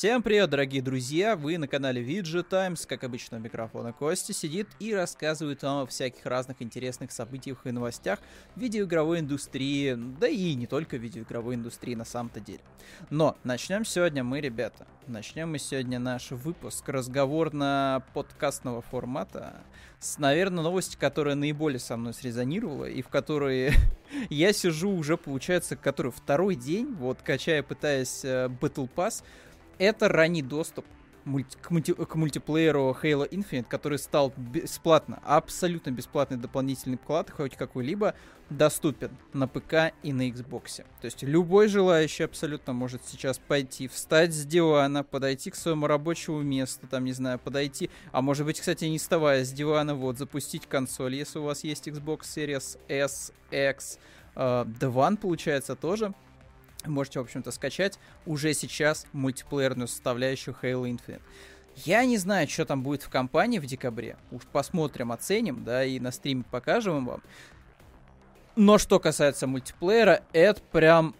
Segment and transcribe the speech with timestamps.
[0.00, 1.36] Всем привет, дорогие друзья!
[1.36, 5.86] Вы на канале VG Times, как обычно, у микрофона Костя сидит и рассказывает вам о
[5.86, 8.18] всяких разных интересных событиях и новостях
[8.56, 12.62] видеоигровой индустрии, да и не только видеоигровой индустрии на самом-то деле.
[13.10, 14.86] Но начнем сегодня мы, ребята.
[15.06, 19.56] Начнем мы сегодня наш выпуск разговорно-подкастного формата
[19.98, 23.74] с, наверное, новости, которая наиболее со мной срезонировала и в которые
[24.30, 29.22] я сижу уже, получается, который второй день, вот, качая, пытаясь э, Battle Pass,
[29.80, 30.84] это ранний доступ
[31.24, 38.14] к, мульти- к мультиплееру Halo Infinite, который стал бесплатно, абсолютно бесплатный дополнительный вклад, хоть какой-либо,
[38.48, 40.84] доступен на ПК и на Xbox.
[41.00, 46.42] То есть любой желающий абсолютно может сейчас пойти, встать с дивана, подойти к своему рабочему
[46.42, 50.66] месту, там, не знаю, подойти, а может быть, кстати, не вставая с дивана, вот, запустить
[50.66, 53.98] консоль, если у вас есть Xbox Series S, X,
[54.34, 56.12] э, One, получается, тоже,
[56.86, 61.22] можете, в общем-то, скачать уже сейчас мультиплеерную составляющую Halo Infinite.
[61.76, 64.16] Я не знаю, что там будет в компании в декабре.
[64.30, 67.22] Уж посмотрим, оценим, да, и на стриме покажем вам.
[68.56, 71.14] Но что касается мультиплеера, это прям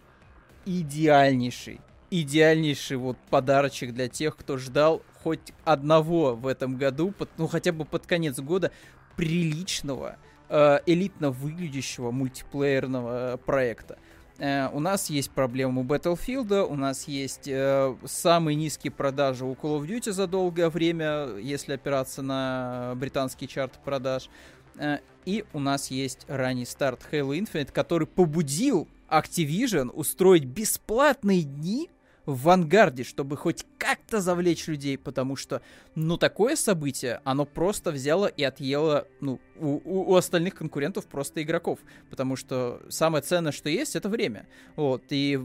[0.65, 7.47] идеальнейший, идеальнейший вот подарочек для тех, кто ждал хоть одного в этом году, под, ну
[7.47, 8.71] хотя бы под конец года,
[9.15, 10.17] приличного,
[10.49, 13.97] э, элитно выглядящего мультиплеерного э, проекта.
[14.41, 19.53] Э, у нас есть проблема у Battlefield, у нас есть э, самые низкие продажи у
[19.53, 24.31] Call of Duty за долгое время, если опираться на британский чарт продаж.
[24.79, 31.91] Э, и у нас есть ранний старт Halo Infinite, который побудил Activision устроить бесплатные дни
[32.25, 35.61] в Вангарде, чтобы хоть как-то завлечь людей, потому что,
[35.95, 41.41] ну, такое событие, оно просто взяло и отъело, ну, у, у, у остальных конкурентов просто
[41.41, 44.47] игроков, потому что самое ценное, что есть, это время.
[44.75, 45.39] Вот, и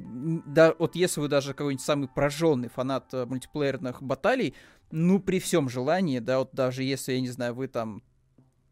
[0.46, 4.54] да, вот если вы даже какой-нибудь самый прожженный фанат э, мультиплеерных баталий,
[4.90, 8.02] ну, при всем желании, да, вот даже если, я не знаю, вы там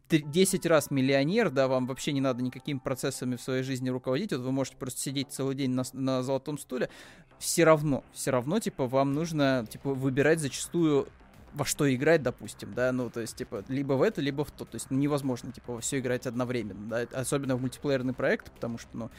[0.09, 4.41] 10 раз миллионер, да, вам вообще не надо никакими процессами в своей жизни руководить, вот
[4.41, 6.89] вы можете просто сидеть целый день на, на золотом стуле,
[7.39, 11.07] все равно, все равно, типа, вам нужно, типа, выбирать зачастую
[11.53, 14.65] во что играть, допустим, да, ну, то есть, типа, либо в это, либо в то,
[14.65, 18.89] то есть, невозможно, типа, во все играть одновременно, да, особенно в мультиплеерный проект, потому что,
[18.93, 19.09] ну,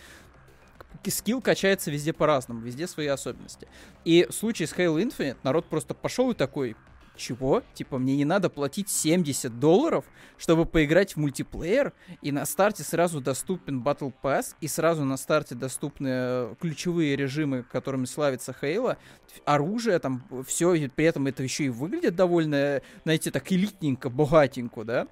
[1.09, 3.69] скилл качается везде по-разному, везде свои особенности.
[4.05, 6.77] И в случае с Halo Infinite народ просто пошел и такой,
[7.17, 7.63] чего?
[7.75, 10.05] Типа, мне не надо платить 70 долларов,
[10.39, 15.55] чтобы поиграть в мультиплеер, и на старте сразу доступен Battle Pass, и сразу на старте
[15.55, 18.99] доступны э, ключевые режимы, которыми славится Хейла,
[19.45, 24.85] оружие там, все, и при этом это еще и выглядит довольно, знаете, так элитненько, богатенько,
[24.85, 25.09] да?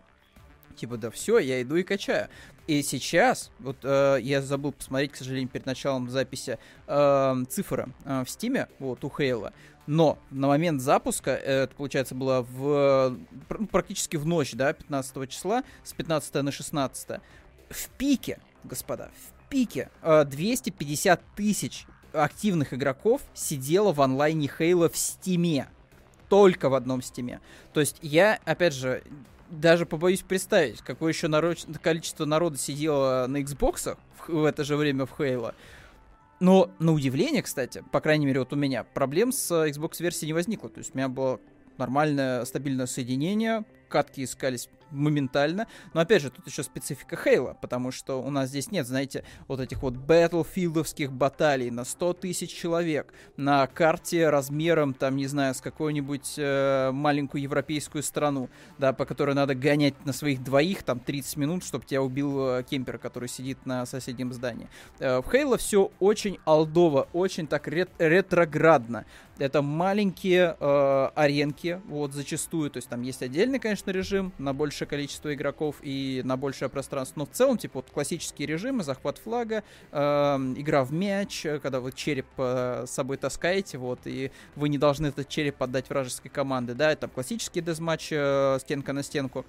[0.77, 2.29] Типа, да все, я иду и качаю.
[2.67, 8.25] И сейчас, вот э, я забыл посмотреть, к сожалению, перед началом записи э, цифры э,
[8.25, 9.53] в Стиме, вот, у Хейла.
[9.87, 13.17] Но на момент запуска, э, это, получается, было в,
[13.51, 17.21] ну, практически в ночь, да, 15 числа, с 15 на 16,
[17.69, 24.97] в пике, господа, в пике 250 э, тысяч активных игроков сидело в онлайне Хейла в
[24.97, 25.69] Стиме.
[26.29, 27.41] Только в одном Стиме.
[27.73, 29.03] То есть я, опять же,
[29.51, 31.59] даже побоюсь представить, какое еще народ...
[31.83, 35.55] количество народа сидело на Xbox в, в это же время в Хейла.
[36.41, 40.33] Но, на удивление, кстати, по крайней мере, вот у меня проблем с Xbox версией не
[40.33, 40.69] возникло.
[40.69, 41.41] То есть у меня было
[41.79, 45.67] нормальное стабильное соединение, катки искались моментально.
[45.93, 49.61] Но опять же, тут еще специфика Хейла, потому что у нас здесь нет, знаете, вот
[49.61, 55.61] этих вот батлфилдовских баталий на 100 тысяч человек на карте размером, там, не знаю, с
[55.61, 61.37] какой-нибудь э, маленькую европейскую страну, да, по которой надо гонять на своих двоих, там, 30
[61.37, 64.69] минут, чтобы тебя убил э, кемпер, который сидит на соседнем здании.
[64.99, 69.05] Э, в Хейла все очень алдово, очень так рет ретроградно.
[69.39, 74.85] Это маленькие э, аренки, вот, зачастую, то есть там есть отдельный, конечно, режим на больше
[74.85, 77.21] большее количество игроков и на большее пространство.
[77.21, 79.63] Но в целом, типа, вот классические режимы, захват флага,
[79.93, 79.99] э,
[80.57, 85.09] игра в мяч, когда вы череп э, с собой таскаете, вот, и вы не должны
[85.09, 89.45] этот череп отдать вражеской команды, да, это классический дезматч, э, стенка на стенку.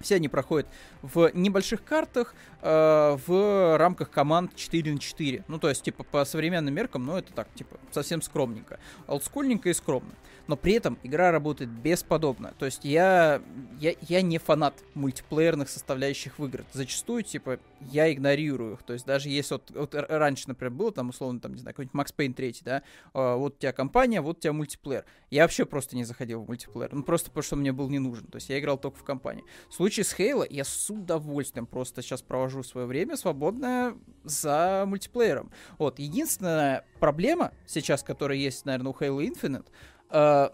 [0.00, 0.68] Все они проходят
[1.02, 5.44] в небольших картах, э, в рамках команд 4 на 4.
[5.48, 8.78] Ну, то есть, типа, по современным меркам, ну, это так, типа, совсем скромненько.
[9.08, 10.12] Олдскульненько и скромно
[10.48, 12.54] но при этом игра работает бесподобно.
[12.58, 13.40] То есть я,
[13.78, 16.66] я, я не фанат мультиплеерных составляющих в играх.
[16.72, 18.82] Зачастую, типа, я игнорирую их.
[18.82, 22.00] То есть даже если вот, вот раньше, например, было там, условно, там, не знаю, какой-нибудь
[22.00, 25.04] Max Payne 3, да, а, вот у тебя компания, вот у тебя мультиплеер.
[25.30, 26.94] Я вообще просто не заходил в мультиплеер.
[26.94, 28.26] Ну, просто потому что мне был не нужен.
[28.26, 29.44] То есть я играл только в компании.
[29.68, 35.52] В случае с Halo я с удовольствием просто сейчас провожу свое время свободное за мультиплеером.
[35.76, 35.98] Вот.
[35.98, 39.66] Единственная проблема сейчас, которая есть, наверное, у Halo Infinite,
[40.10, 40.48] э,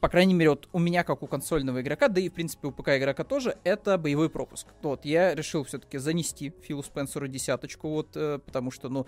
[0.00, 2.72] по крайней мере, вот у меня, как у консольного игрока, да и, в принципе, у
[2.72, 4.68] ПК игрока тоже, это боевой пропуск.
[4.82, 9.06] Вот, я решил все-таки занести Филу Спенсеру десяточку, вот, э, потому что, ну,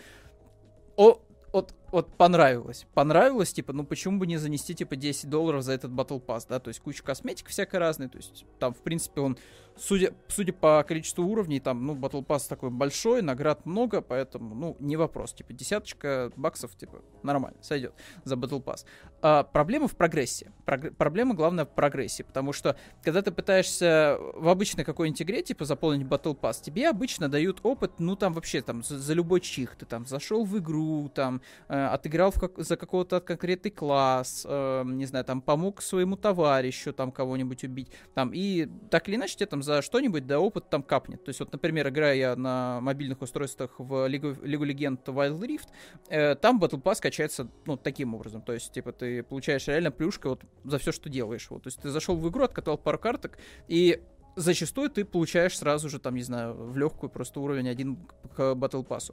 [0.97, 1.21] о,
[1.53, 2.87] вот, вот понравилось.
[2.95, 6.59] Понравилось, типа, ну почему бы не занести, типа, 10 долларов за этот Battle Pass, да,
[6.59, 9.39] то есть куча косметик всякой разной, то есть там, в принципе, он,
[9.77, 14.77] судя, судя по количеству уровней, там, ну, Battle Pass такой большой, наград много, поэтому, ну,
[14.81, 17.95] не вопрос, типа, десяточка баксов, типа, нормально, сойдет
[18.25, 18.85] за Battle Pass.
[19.23, 20.53] А, проблема в прогрессе.
[20.65, 25.65] Прог- проблема, главное, в прогрессе, потому что, когда ты пытаешься в обычной какой-нибудь игре, типа,
[25.65, 29.77] заполнить Battle Pass, тебе обычно дают опыт, ну, там, вообще, там, за, за любой чих,
[29.77, 34.83] ты там зашел в игру, там, э, отыграл в как, за какого-то конкретный класс, э,
[34.87, 39.47] не знаю, там, помог своему товарищу, там, кого-нибудь убить, там, и так или иначе тебе
[39.47, 41.25] там за что-нибудь, да, опыт там капнет.
[41.25, 45.69] То есть, вот, например, играя на мобильных устройствах в Лигу, Лигу Легенд Wild Rift,
[46.09, 50.29] э, там Battle Pass качается, ну, таким образом, то есть, типа, ты получаешь реально плюшка
[50.29, 53.39] вот за все, что делаешь, вот, то есть, ты зашел в игру, откатал пару карток,
[53.69, 54.03] и
[54.39, 57.97] зачастую ты получаешь сразу же, там, не знаю, в легкую просто уровень один
[58.35, 59.13] к Battle Pass.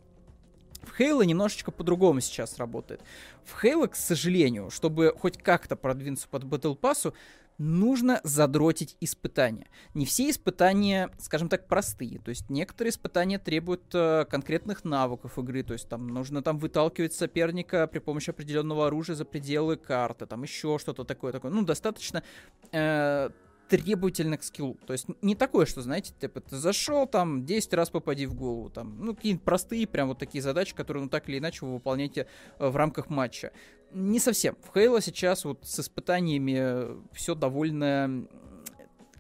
[0.86, 3.02] В Halo немножечко по-другому сейчас работает.
[3.44, 7.14] В Halo, к сожалению, чтобы хоть как-то продвинуться под Battle Pass,
[7.58, 9.68] нужно задротить испытания.
[9.94, 12.20] Не все испытания, скажем так, простые.
[12.20, 15.64] То есть некоторые испытания требуют э, конкретных навыков игры.
[15.64, 20.26] То есть там нужно там выталкивать соперника при помощи определенного оружия за пределы карты.
[20.26, 21.32] Там еще что-то такое.
[21.32, 21.52] такое.
[21.52, 22.24] Ну, достаточно
[22.72, 23.30] э,
[23.70, 24.78] требовательно к скиллу.
[24.86, 28.70] То есть не такое, что, знаете, типа, ты зашел, там, 10 раз попади в голову,
[28.70, 32.28] там, ну, какие-нибудь простые прям вот такие задачи, которые, ну, так или иначе вы выполняете
[32.60, 33.52] э, в рамках матча.
[33.92, 34.58] Не совсем.
[34.62, 38.28] В Хейла сейчас вот с испытаниями все довольно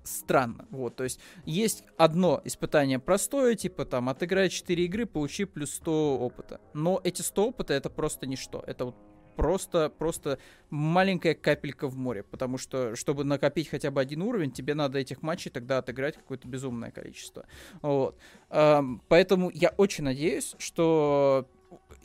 [0.07, 0.67] странно.
[0.69, 6.19] Вот, то есть есть одно испытание простое, типа там отыграй 4 игры, получи плюс 100
[6.19, 6.61] опыта.
[6.73, 8.63] Но эти 100 опыта это просто ничто.
[8.67, 8.95] Это вот
[9.35, 10.39] просто, просто
[10.69, 15.21] маленькая капелька в море, потому что, чтобы накопить хотя бы один уровень, тебе надо этих
[15.21, 17.45] матчей тогда отыграть какое-то безумное количество.
[17.81, 18.17] Вот.
[18.49, 21.47] Поэтому я очень надеюсь, что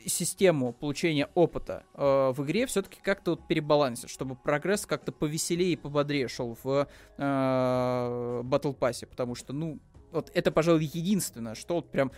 [0.07, 5.77] систему получения опыта э, в игре все-таки как-то вот перебалансит, чтобы прогресс как-то повеселее и
[5.77, 6.89] пободрее шел в
[7.19, 9.79] э, Battle потому что, ну,
[10.13, 12.13] вот это, пожалуй, единственное, что вот прям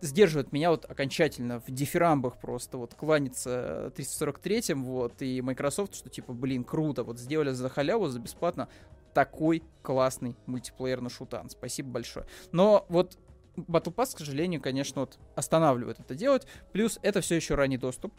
[0.00, 6.32] сдерживает меня вот окончательно в дифирамбах просто вот кланяться 343-м вот и Microsoft, что типа,
[6.32, 8.68] блин, круто, вот сделали за халяву, за бесплатно
[9.14, 11.50] такой классный мультиплеерный шутан.
[11.50, 12.26] Спасибо большое.
[12.52, 13.18] Но вот
[13.56, 16.46] Battle Pass, к сожалению, конечно, вот останавливает это делать.
[16.72, 18.14] Плюс это все еще ранний доступ.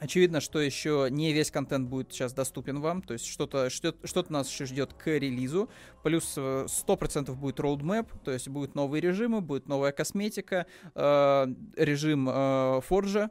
[0.00, 4.24] Очевидно, что еще не весь контент будет сейчас доступен вам, то есть что-то что, что
[4.28, 5.68] нас еще ждет к релизу,
[6.02, 11.46] плюс 100% э, будет roadmap, то есть будут новые режимы, будет новая косметика, э,
[11.76, 12.80] режим э,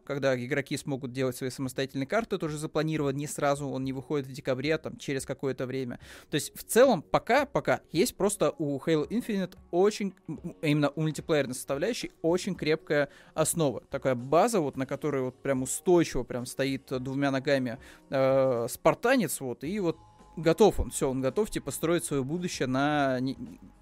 [0.04, 4.32] когда игроки смогут делать свои самостоятельные карты, тоже запланирован не сразу, он не выходит в
[4.32, 6.00] декабре, а там через какое-то время.
[6.30, 10.14] То есть в целом пока, пока есть просто у Halo Infinite очень,
[10.62, 16.24] именно у мультиплеерной составляющей, очень крепкая основа, такая база, вот на которой вот прям устойчиво
[16.24, 17.80] прям стоит двумя ногами
[18.10, 19.98] э, спартанец, вот, и вот
[20.38, 23.20] готов он, все, он готов, типа, строить свое будущее на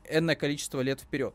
[0.10, 1.34] энное количество лет вперед.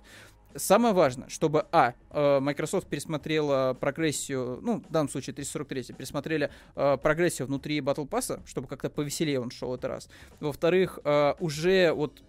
[0.55, 6.97] Самое важное, чтобы, а, э, Microsoft пересмотрела прогрессию, ну, в данном случае 343, пересмотрели э,
[6.97, 10.09] прогрессию внутри Battle Pass, чтобы как-то повеселее он шел этот раз.
[10.41, 12.23] Во-вторых, э, уже вот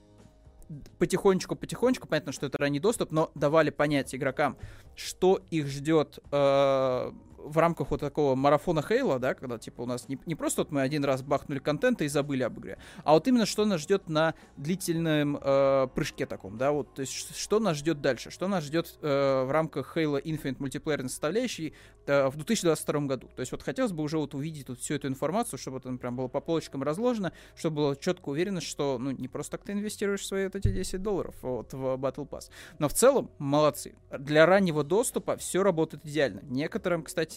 [1.00, 4.58] потихонечку-потихонечку, понятно, что это ранний доступ, но давали понять игрокам,
[4.96, 7.12] что их ждет э,
[7.48, 10.72] в рамках вот такого марафона Хейла, да, когда типа у нас не, не просто вот
[10.72, 14.10] мы один раз бахнули контента и забыли об игре, а вот именно что нас ждет
[14.10, 18.64] на длительном э, прыжке таком, да, вот, то есть что нас ждет дальше, что нас
[18.64, 21.74] ждет э, в рамках Halo Infinite мультиплеерной составляющей
[22.06, 23.30] э, в 2022 году.
[23.36, 26.16] То есть вот хотелось бы уже вот увидеть тут всю эту информацию, чтобы это прям
[26.16, 30.26] было по полочкам разложено, чтобы было четко уверенность, что, ну, не просто так ты инвестируешь
[30.26, 32.50] свои вот эти 10 долларов вот в Battle Pass.
[32.80, 33.96] Но в целом, молодцы.
[34.18, 36.42] Для раннего доступа все работает идеально.
[36.44, 37.37] Некоторым, кстати,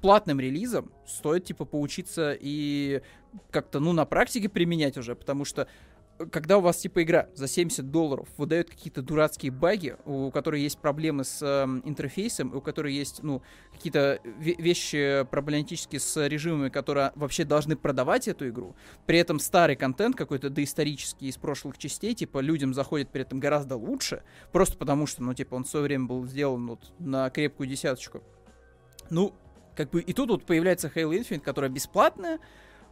[0.00, 3.02] платным релизом стоит, типа, поучиться и
[3.50, 5.68] как-то, ну, на практике применять уже, потому что
[6.30, 10.78] когда у вас типа игра за 70 долларов выдает какие-то дурацкие баги, у которой есть
[10.78, 17.44] проблемы с э, интерфейсом, у которой есть, ну, какие-то вещи проблематические с режимами, которые вообще
[17.44, 22.72] должны продавать эту игру, при этом старый контент какой-то доисторический из прошлых частей, типа, людям
[22.72, 24.22] заходит при этом гораздо лучше,
[24.52, 28.22] просто потому что, ну, типа, он в свое время был сделан вот на крепкую десяточку.
[29.10, 29.34] Ну,
[29.74, 32.38] как бы и тут вот появляется Halo Infinite, которая бесплатная,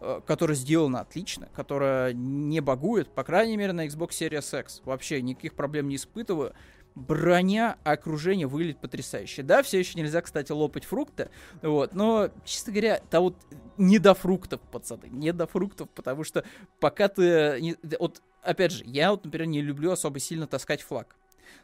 [0.00, 4.82] э, которая сделана отлично, которая не багует, по крайней мере, на Xbox Series X.
[4.84, 6.54] Вообще никаких проблем не испытываю.
[6.94, 9.42] броня, окружение выглядит потрясающе.
[9.42, 11.28] Да, все еще нельзя, кстати, лопать фрукты,
[11.62, 13.36] вот, но, честно говоря, да вот
[13.76, 16.44] не до фруктов, пацаны, не до фруктов, потому что
[16.80, 17.58] пока ты...
[17.60, 21.16] Не, вот, опять же, я вот, например, не люблю особо сильно таскать флаг.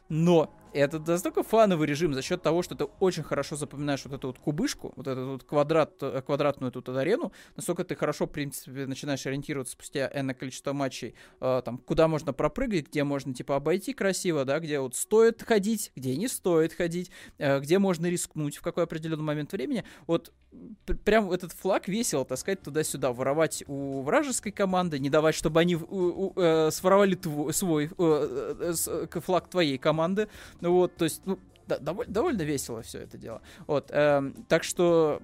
[0.09, 4.27] Но это настолько фановый режим за счет того, что ты очень хорошо запоминаешь вот эту
[4.27, 8.85] вот кубышку, вот эту вот квадрат, э, квадратную эту арену, настолько ты хорошо, в принципе,
[8.85, 13.93] начинаешь ориентироваться спустя энное количество матчей, э, там, куда можно пропрыгать, где можно, типа, обойти
[13.93, 18.61] красиво, да, где вот стоит ходить, где не стоит ходить, э, где можно рискнуть в
[18.61, 19.83] какой определенный момент времени.
[20.07, 20.31] Вот
[21.05, 25.81] прям этот флаг весело таскать туда-сюда, воровать у вражеской команды, не давать, чтобы они у,
[25.87, 30.27] у, э, своровали твой, свой э, э, флаг твоей команды,
[30.61, 33.41] ну вот, то есть, ну, да, довольно, довольно весело все это дело.
[33.67, 35.21] Вот, э, так что,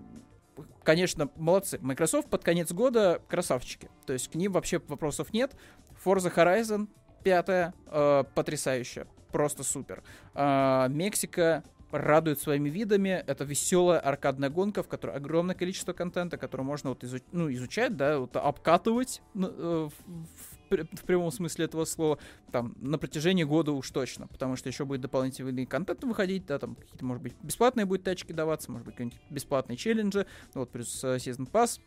[0.84, 1.80] конечно, молодцы.
[1.82, 3.90] Microsoft под конец года красавчики.
[4.06, 5.56] То есть к ним вообще вопросов нет.
[6.04, 6.88] Forza Horizon
[7.24, 9.08] пятая, э, потрясающе.
[9.32, 10.04] Просто супер.
[10.34, 13.24] Э, Мексика радует своими видами.
[13.28, 17.24] Это веселая аркадная гонка, в которой огромное количество контента, который можно вот изуч...
[17.32, 22.20] ну, изучать, да, вот обкатывать ну, э, в в прямом смысле этого слова,
[22.52, 26.76] там, на протяжении года уж точно, потому что еще будет дополнительный контент выходить, да, там,
[26.76, 31.18] какие-то, может быть, бесплатные будут тачки даваться, может быть, какие-нибудь бесплатные челленджи, вот, плюс uh,
[31.18, 31.80] Season Pass,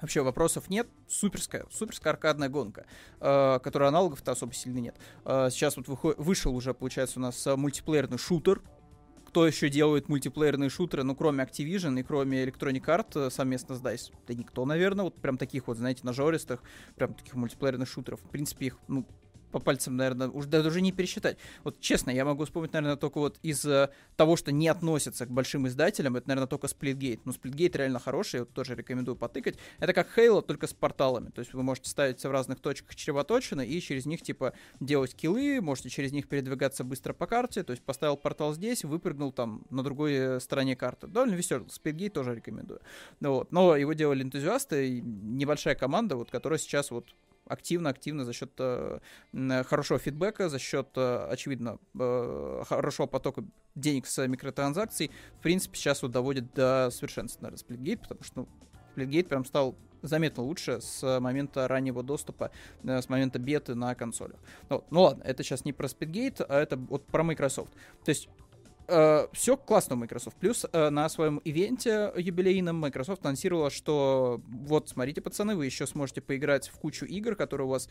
[0.00, 0.88] Вообще вопросов нет.
[1.08, 2.84] Суперская, суперская аркадная гонка,
[3.20, 4.96] э, которой аналогов-то особо сильно нет.
[5.24, 8.60] Э, сейчас вот выход, вышел уже, получается, у нас э, мультиплеерный шутер,
[9.34, 13.82] кто еще делает мультиплеерные шутеры, ну, кроме Activision и кроме Electronic Arts э, совместно с
[13.82, 14.12] DICE?
[14.28, 16.62] Да никто, наверное, вот прям таких вот, знаете, нажористых,
[16.94, 18.20] прям таких мультиплеерных шутеров.
[18.20, 19.04] В принципе, их, ну,
[19.54, 21.38] по пальцам, наверное, уже даже не пересчитать.
[21.62, 25.30] Вот честно, я могу вспомнить, наверное, только вот из э, того, что не относится к
[25.30, 27.20] большим издателям, это, наверное, только Splitgate.
[27.24, 29.56] Но Splitgate реально хороший, вот тоже рекомендую потыкать.
[29.78, 31.30] Это как Halo, только с порталами.
[31.30, 35.60] То есть вы можете ставить в разных точках чревоточины и через них, типа, делать киллы,
[35.60, 37.62] можете через них передвигаться быстро по карте.
[37.62, 41.06] То есть поставил портал здесь, выпрыгнул там на другой э, стороне карты.
[41.06, 41.66] Довольно веселый.
[41.66, 42.80] Splitgate тоже рекомендую.
[43.20, 43.52] Вот.
[43.52, 47.14] Но его делали энтузиасты, небольшая команда, вот, которая сейчас вот
[47.46, 49.00] активно-активно за счет э,
[49.64, 56.02] хорошего фидбэка, за счет, э, очевидно, э, хорошего потока денег с микротранзакций, в принципе, сейчас
[56.02, 58.48] вот доводит до совершенства, наверное, Splitgate, потому что, ну,
[58.96, 62.50] Splitgate прям стал заметно лучше с момента раннего доступа,
[62.82, 64.38] с момента беты на консолях.
[64.68, 67.72] Ну, ну ладно, это сейчас не про Splitgate, а это вот про Microsoft.
[68.04, 68.28] То есть
[68.88, 70.36] э, все классно у Microsoft.
[70.36, 76.20] Плюс uh, на своем ивенте юбилейном Microsoft анонсировала, что вот, смотрите, пацаны, вы еще сможете
[76.20, 77.88] поиграть в кучу игр, которые у вас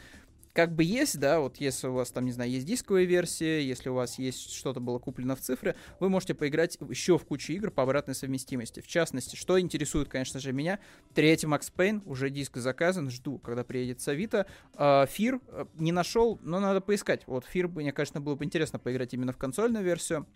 [0.53, 3.89] как бы есть, да, вот если у вас там, не знаю, есть дисковая версия, если
[3.89, 7.71] у вас есть что-то было куплено в цифре, вы можете поиграть еще в кучу игр
[7.71, 8.79] по обратной совместимости.
[8.79, 10.79] В частности, что интересует, конечно же, меня,
[11.15, 14.45] третий Max Payne, уже диск заказан, жду, когда приедет с Авито.
[14.75, 17.23] Фир uh, не нашел, но надо поискать.
[17.25, 20.27] Вот Фир, мне, конечно, было бы интересно поиграть именно в консольную версию.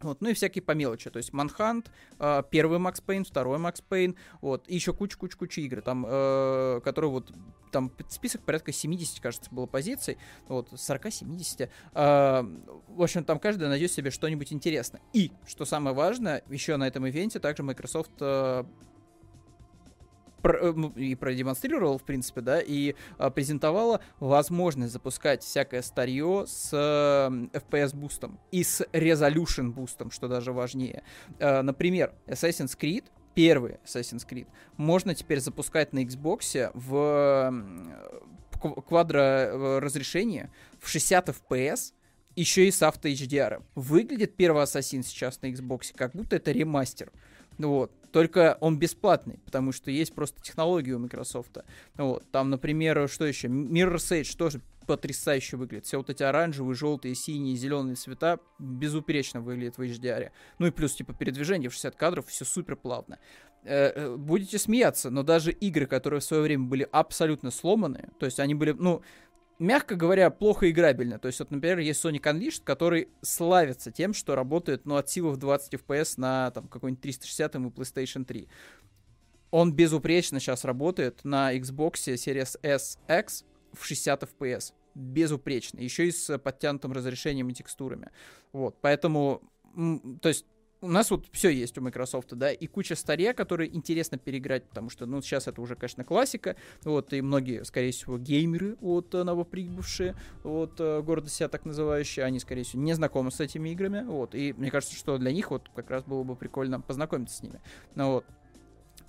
[0.00, 1.90] Вот, ну и всякие по мелочи, то есть Манхант,
[2.50, 7.32] первый Макс Пейн, второй Макс Пейн, вот, и еще куча-куча-куча игр, там, э, которые вот,
[7.72, 12.42] там список порядка 70, кажется, было позиций, вот, 40-70, э,
[12.88, 15.00] в общем, там каждый найдет себе что-нибудь интересное.
[15.12, 18.64] И, что самое важное, еще на этом ивенте также Microsoft э,
[20.46, 27.30] Э, и продемонстрировала, в принципе, да, и а, презентовала возможность запускать всякое старье с а,
[27.52, 31.02] FPS бустом и с Resolution бустом, что даже важнее.
[31.40, 37.52] А, например, Assassin's Creed первый Assassin's Creed можно теперь запускать на Xbox в
[38.86, 40.50] квадро разрешение
[40.80, 41.92] в 60 FPS
[42.36, 43.62] еще и с авто HDR.
[43.74, 47.10] Выглядит первый Assassin сейчас на Xbox, как будто это ремастер.
[47.58, 47.92] Вот.
[48.16, 51.58] Только он бесплатный, потому что есть просто технологии у Microsoft.
[51.98, 52.24] Вот.
[52.30, 53.48] Там, например, что еще?
[53.48, 55.84] Mirror's Edge тоже потрясающе выглядит.
[55.84, 60.30] Все вот эти оранжевые, желтые, синие, зеленые цвета безупречно выглядят в HDR.
[60.58, 63.18] Ну и плюс, типа, передвижение в 60 кадров, все супер плавно.
[63.64, 68.24] Э, э, будете смеяться, но даже игры, которые в свое время были абсолютно сломанные, то
[68.24, 69.02] есть они были, ну,
[69.58, 71.18] мягко говоря, плохо играбельно.
[71.18, 75.32] То есть, вот, например, есть Sonic Unleashed, который славится тем, что работает, ну, от силы
[75.32, 78.48] в 20 FPS на, там, какой-нибудь 360 и PlayStation 3.
[79.50, 84.72] Он безупречно сейчас работает на Xbox Series S X в 60 FPS.
[84.94, 85.78] Безупречно.
[85.78, 88.10] Еще и с подтянутым разрешением и текстурами.
[88.52, 89.42] Вот, поэтому,
[90.22, 90.46] то есть,
[90.86, 94.88] у нас вот все есть у Microsoft, да, и куча старья, которые интересно переиграть, потому
[94.88, 99.22] что, ну, сейчас это уже, конечно, классика, вот, и многие, скорее всего, геймеры, вот, э,
[99.24, 104.04] новоприбывшие, вот, э, города себя так называющие, они, скорее всего, не знакомы с этими играми,
[104.04, 107.42] вот, и мне кажется, что для них вот как раз было бы прикольно познакомиться с
[107.42, 107.60] ними,
[107.94, 108.24] ну, вот.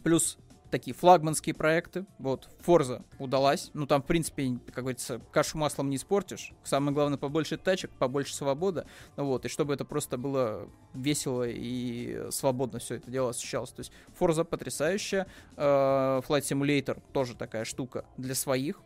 [0.04, 0.38] Плюс
[0.70, 2.06] такие флагманские проекты.
[2.20, 3.72] Вот, Forza удалась.
[3.74, 6.54] Ну, там, в принципе, как говорится, кашу маслом не испортишь.
[6.64, 8.86] Самое главное, побольше тачек, побольше свобода.
[9.16, 13.72] Ну, вот, и чтобы это просто было весело и свободно все это дело ощущалось.
[13.72, 15.28] То есть, Forza потрясающая.
[15.56, 18.82] Э, Flight Simulator тоже такая штука для своих.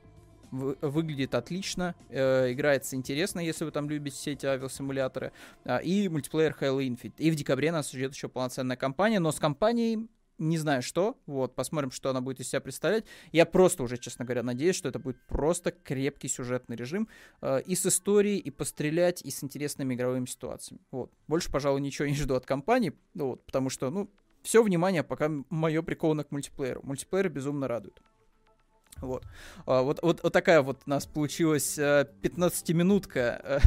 [0.52, 5.32] Вы, выглядит отлично, э, играется интересно, если вы там любите все эти авиасимуляторы.
[5.64, 7.14] Э, и мультиплеер Halo Infinite.
[7.18, 10.10] И в декабре нас ждет еще полноценная кампания, но с компанией
[10.42, 13.06] не знаю что, вот, посмотрим, что она будет из себя представлять.
[13.32, 17.08] Я просто уже, честно говоря, надеюсь, что это будет просто крепкий сюжетный режим
[17.42, 20.82] э, и с историей, и пострелять, и с интересными игровыми ситуациями.
[20.92, 21.12] Вот.
[21.28, 24.10] Больше, пожалуй, ничего не жду от компании, вот, потому что, ну,
[24.42, 26.82] все внимание пока мое приковано к мультиплееру.
[26.84, 28.02] Мультиплеер безумно радует.
[29.00, 29.24] Вот.
[29.66, 33.60] А, вот, вот, вот такая вот у нас получилась 15-минутка э,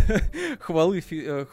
[0.60, 1.46] хвалы фи, э,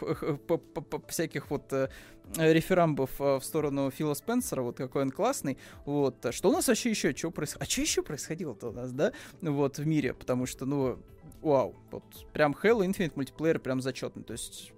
[1.07, 1.89] всяких вот э,
[2.37, 5.57] реферамбов в сторону Фила Спенсера, вот какой он классный.
[5.85, 6.25] Вот.
[6.31, 7.15] Что у нас вообще еще?
[7.15, 7.65] Что происходило?
[7.65, 9.13] А что еще происходило-то у нас, да?
[9.41, 10.99] Вот в мире, потому что, ну,
[11.41, 14.23] вау, вот прям Halo Infinite мультиплеер прям зачетный.
[14.23, 14.71] То есть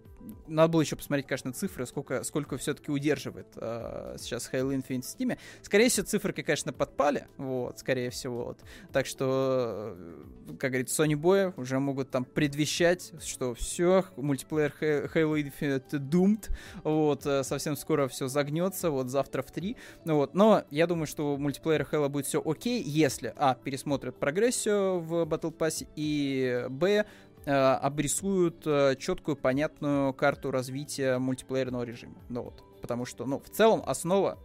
[0.47, 5.05] надо было еще посмотреть, конечно, цифры, сколько, сколько все-таки удерживает э, сейчас Halo Infinite в
[5.05, 5.37] Steam.
[5.61, 8.45] Скорее всего, цифры, конечно, подпали, вот, скорее всего.
[8.45, 8.59] Вот.
[8.91, 15.41] Так что, э, как говорится, Sony Boy уже могут там предвещать, что все, мультиплеер Halo
[15.41, 16.49] Infinite doomed,
[16.83, 19.75] вот, э, совсем скоро все загнется, вот, завтра в 3.
[20.05, 20.33] Ну, вот.
[20.33, 25.55] Но я думаю, что мультиплеер Halo будет все окей, если, а, пересмотрят прогрессию в Battle
[25.55, 27.05] Pass, и, б, Э,
[27.51, 32.15] обрисуют э, четкую, понятную карту развития мультиплеерного режима.
[32.29, 34.39] Ну вот, потому что, ну, в целом основа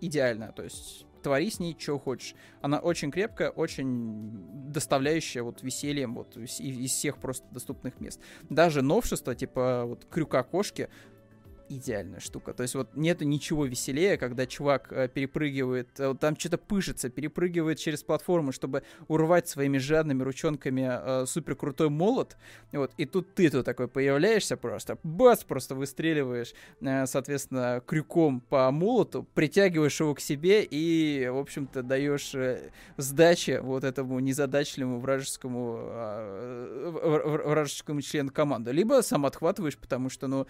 [0.00, 2.34] идеальная, то есть твори с ней, что хочешь.
[2.60, 4.30] Она очень крепкая, очень
[4.72, 8.20] доставляющая вот весельем вот из, из всех просто доступных мест.
[8.50, 10.88] Даже новшества, типа вот крюка кошки,
[11.76, 12.52] идеальная штука.
[12.52, 17.78] То есть вот нету ничего веселее, когда чувак э, перепрыгивает, э, там что-то пышется, перепрыгивает
[17.78, 22.36] через платформу, чтобы урвать своими жадными ручонками э, супер крутой молот.
[22.72, 28.70] Вот, и тут ты тут такой появляешься просто, бац, просто выстреливаешь, э, соответственно, крюком по
[28.70, 35.78] молоту, притягиваешь его к себе и, в общем-то, даешь э, сдачи вот этому незадачливому вражескому,
[35.80, 38.72] э, вражескому члену команды.
[38.72, 40.46] Либо сам отхватываешь, потому что, ну,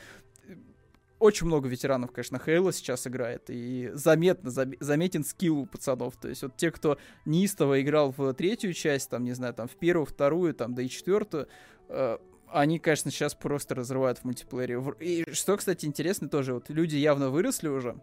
[1.22, 6.42] очень много ветеранов, конечно, Хейла сейчас играет, и заметно, заметен скилл у пацанов, то есть
[6.42, 10.52] вот те, кто неистово играл в третью часть, там, не знаю, там, в первую, вторую,
[10.52, 11.46] там, да и четвертую,
[11.88, 14.82] э, они, конечно, сейчас просто разрывают в мультиплеере.
[14.98, 17.96] И что, кстати, интересно тоже, вот люди явно выросли уже,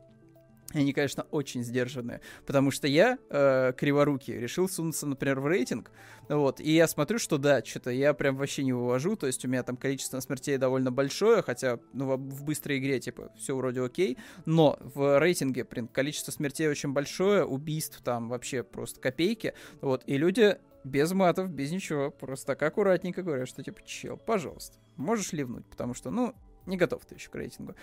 [0.73, 5.91] они, конечно, очень сдержанные, потому что я, э, криворукий, решил сунуться, например, в рейтинг,
[6.27, 9.47] вот, и я смотрю, что да, что-то я прям вообще не вывожу, то есть у
[9.47, 14.17] меня там количество смертей довольно большое, хотя, ну, в быстрой игре, типа, все вроде окей,
[14.45, 20.17] но в рейтинге, блин, количество смертей очень большое, убийств там вообще просто копейки, вот, и
[20.17, 25.65] люди без матов, без ничего, просто так аккуратненько говорят, что, типа, чел, пожалуйста, можешь ливнуть,
[25.65, 27.75] потому что, ну, не готов ты еще к рейтингу.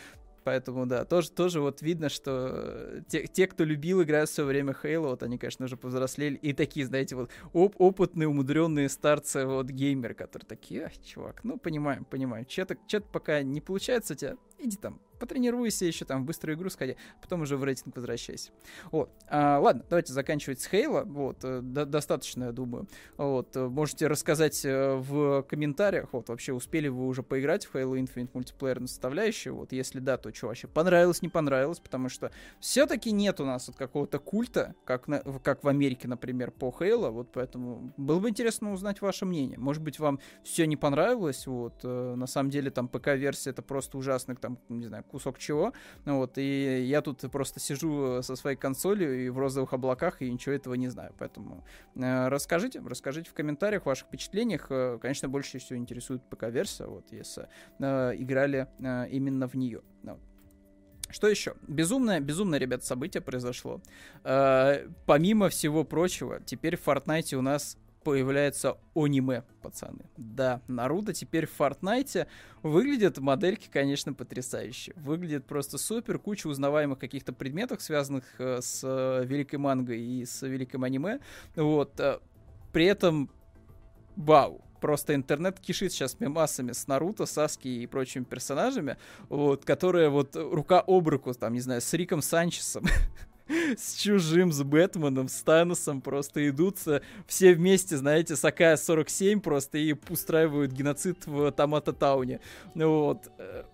[0.47, 5.09] Поэтому, да, тоже, тоже вот видно, что те, те, кто любил играть все время Halo,
[5.09, 6.37] вот они, конечно, уже повзрослели.
[6.37, 11.59] И такие, знаете, вот оп опытные, умудренные старцы, вот геймеры, которые такие, ах, чувак, ну,
[11.59, 12.45] понимаем, понимаем.
[12.47, 12.77] Че-то
[13.13, 17.43] пока не получается у тебя, иди там, потренируйся еще там, в быструю игру сходи, потом
[17.43, 18.53] уже в рейтинг возвращайся.
[18.91, 19.11] Вот.
[19.29, 21.03] А, ладно, давайте заканчивать с Хейла.
[21.05, 22.89] Вот, э, до достаточно, я думаю.
[23.17, 27.99] Вот, э, можете рассказать э, в комментариях, вот, вообще успели вы уже поиграть в Halo
[27.99, 33.13] Infinite мультиплеерную составляющую, вот, если да, то что вообще понравилось, не понравилось, потому что все-таки
[33.13, 37.33] нет у нас вот какого-то культа, как, на, как в Америке, например, по Halo, вот,
[37.33, 39.59] поэтому было бы интересно узнать ваше мнение.
[39.59, 44.37] Может быть, вам все не понравилось, вот, на самом деле, там, ПК-версия это просто ужасно,
[44.37, 45.73] там, не знаю, кусок чего.
[46.05, 50.55] Вот, и я тут просто сижу со своей консолью и в розовых облаках, и ничего
[50.55, 51.15] этого не знаю.
[51.19, 51.65] Поэтому
[51.95, 54.67] э, расскажите, расскажите в комментариях о ваших впечатлениях.
[54.71, 59.83] Э, конечно, больше всего интересует ПК-версия, вот, если э, играли э, именно в нее.
[60.03, 60.21] Вот.
[61.09, 61.55] Что еще?
[61.69, 63.81] Безумное, безумное, ребят, событие произошло.
[64.25, 70.05] Э, помимо всего прочего, теперь в Fortnite у нас появляется аниме, пацаны.
[70.17, 72.29] Да, Наруто теперь в Fortnite.
[72.63, 74.93] Выглядят модельки, конечно, потрясающе.
[74.95, 80.47] Выглядит просто супер, куча узнаваемых каких-то предметов, связанных э, с э, великой мангой и с
[80.47, 81.19] великим аниме.
[81.57, 81.99] Вот.
[81.99, 82.21] Э,
[82.73, 83.29] при этом,
[84.15, 90.37] вау, просто интернет кишит сейчас мемасами с Наруто, Саски и прочими персонажами, вот, которые вот
[90.37, 92.85] рука об руку, там, не знаю, с Риком Санчесом
[93.77, 99.95] с чужим, с Бэтменом, с Таносом просто идутся все вместе, знаете, с АК-47 просто и
[100.09, 102.41] устраивают геноцид в Томато Тауне.
[102.75, 103.31] Вот.
[103.39, 103.65] Э,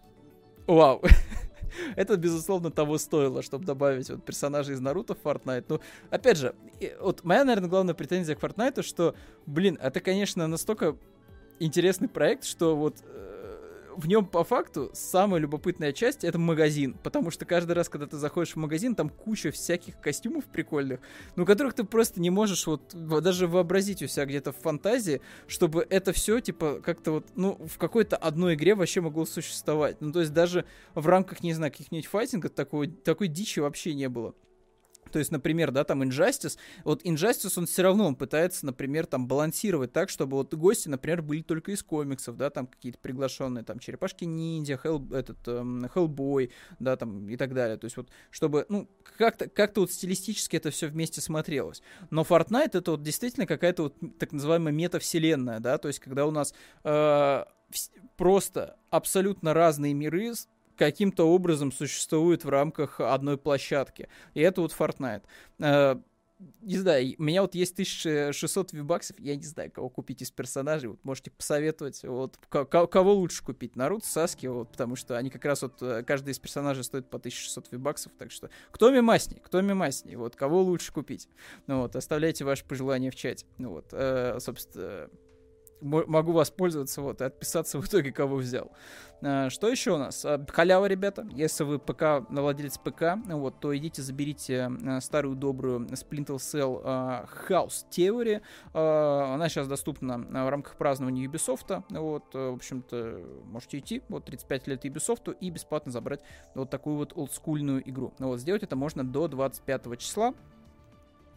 [0.67, 1.03] вау.
[1.97, 5.65] это, безусловно, того стоило, чтобы добавить вот персонажей из Наруто в Fortnite.
[5.69, 5.81] Ну,
[6.11, 6.55] опять же,
[7.01, 9.15] вот моя, наверное, главная претензия к Fortnite, что,
[9.47, 10.97] блин, это, конечно, настолько
[11.59, 13.32] интересный проект, что вот э,
[13.97, 18.17] в нем по факту самая любопытная часть это магазин, потому что каждый раз, когда ты
[18.17, 21.01] заходишь в магазин, там куча всяких костюмов прикольных,
[21.37, 25.87] ну, которых ты просто не можешь вот даже вообразить у себя где-то в фантазии, чтобы
[25.89, 30.01] это все, типа, как-то вот, ну, в какой-то одной игре вообще могло существовать.
[30.01, 34.09] Ну, то есть даже в рамках, не знаю, каких-нибудь файтингов такой, такой дичи вообще не
[34.09, 34.35] было.
[35.13, 39.29] То есть, например, да, там Injustice, вот Injustice, он все равно он пытается, например, там
[39.29, 43.79] балансировать так, чтобы вот гости, например, были только из комиксов, да, там какие-то приглашенные, там,
[43.79, 47.77] Черепашки-ниндзя, Хелл, этот, эм, Хеллбой, да, там, и так далее.
[47.77, 51.83] То есть вот, чтобы, ну, как-то как вот стилистически это все вместе смотрелось.
[52.11, 56.31] Но Fortnite это вот действительно какая-то вот так называемая метавселенная, да, то есть когда у
[56.31, 57.45] нас э,
[58.17, 60.33] просто абсолютно разные миры
[60.77, 64.09] каким-то образом существует в рамках одной площадки.
[64.35, 65.23] И это вот Fortnite.
[65.59, 65.97] Э,
[66.61, 70.89] не знаю, у меня вот есть 1600 вибаксов, я не знаю, кого купить из персонажей,
[70.89, 75.63] вот можете посоветовать, вот кого лучше купить, Наруто, Саски, вот, потому что они как раз
[75.63, 80.17] вот, э, каждый из персонажей стоит по 1600 вибаксов, так что кто мимасней, кто мимасней,
[80.17, 81.29] вот, кого лучше купить,
[81.67, 85.09] ну вот, оставляйте ваши пожелания в чате, ну вот, э, собственно,
[85.83, 88.71] могу воспользоваться, вот, и отписаться в итоге, кого взял.
[89.25, 90.25] А, что еще у нас?
[90.25, 91.27] А, халява, ребята.
[91.33, 96.83] Если вы ПК, владелец ПК, вот, то идите заберите а, старую добрую Splinter Cell
[97.49, 98.43] House Theory.
[98.73, 101.85] Она сейчас доступна в рамках празднования Ubisoft.
[101.91, 106.21] Вот, в общем-то, можете идти, вот, 35 лет Ubisoft, и бесплатно забрать
[106.55, 108.13] вот такую вот олдскульную игру.
[108.19, 110.35] Вот, сделать это можно до 25 числа.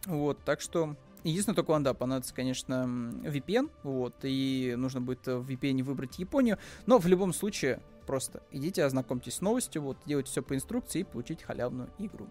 [0.05, 2.85] Вот, так что Единственное, только да, понадобится, конечно,
[3.23, 8.83] VPN, вот, и нужно будет в VPN выбрать Японию, но в любом случае просто идите,
[8.83, 12.27] ознакомьтесь с новостью, вот, делайте все по инструкции и получите халявную игру.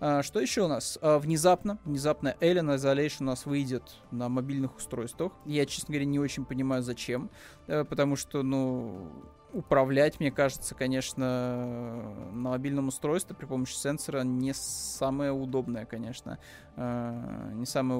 [0.00, 0.98] А, что еще у нас?
[1.00, 5.32] А, внезапно, внезапно Alien Isolation у нас выйдет на мобильных устройствах.
[5.46, 7.30] Я, честно говоря, не очень понимаю, зачем,
[7.66, 9.10] э, потому что, ну,
[9.52, 16.38] управлять, мне кажется, конечно, на мобильном устройстве при помощи сенсора не самое удобное, конечно.
[16.76, 17.96] Э, не самый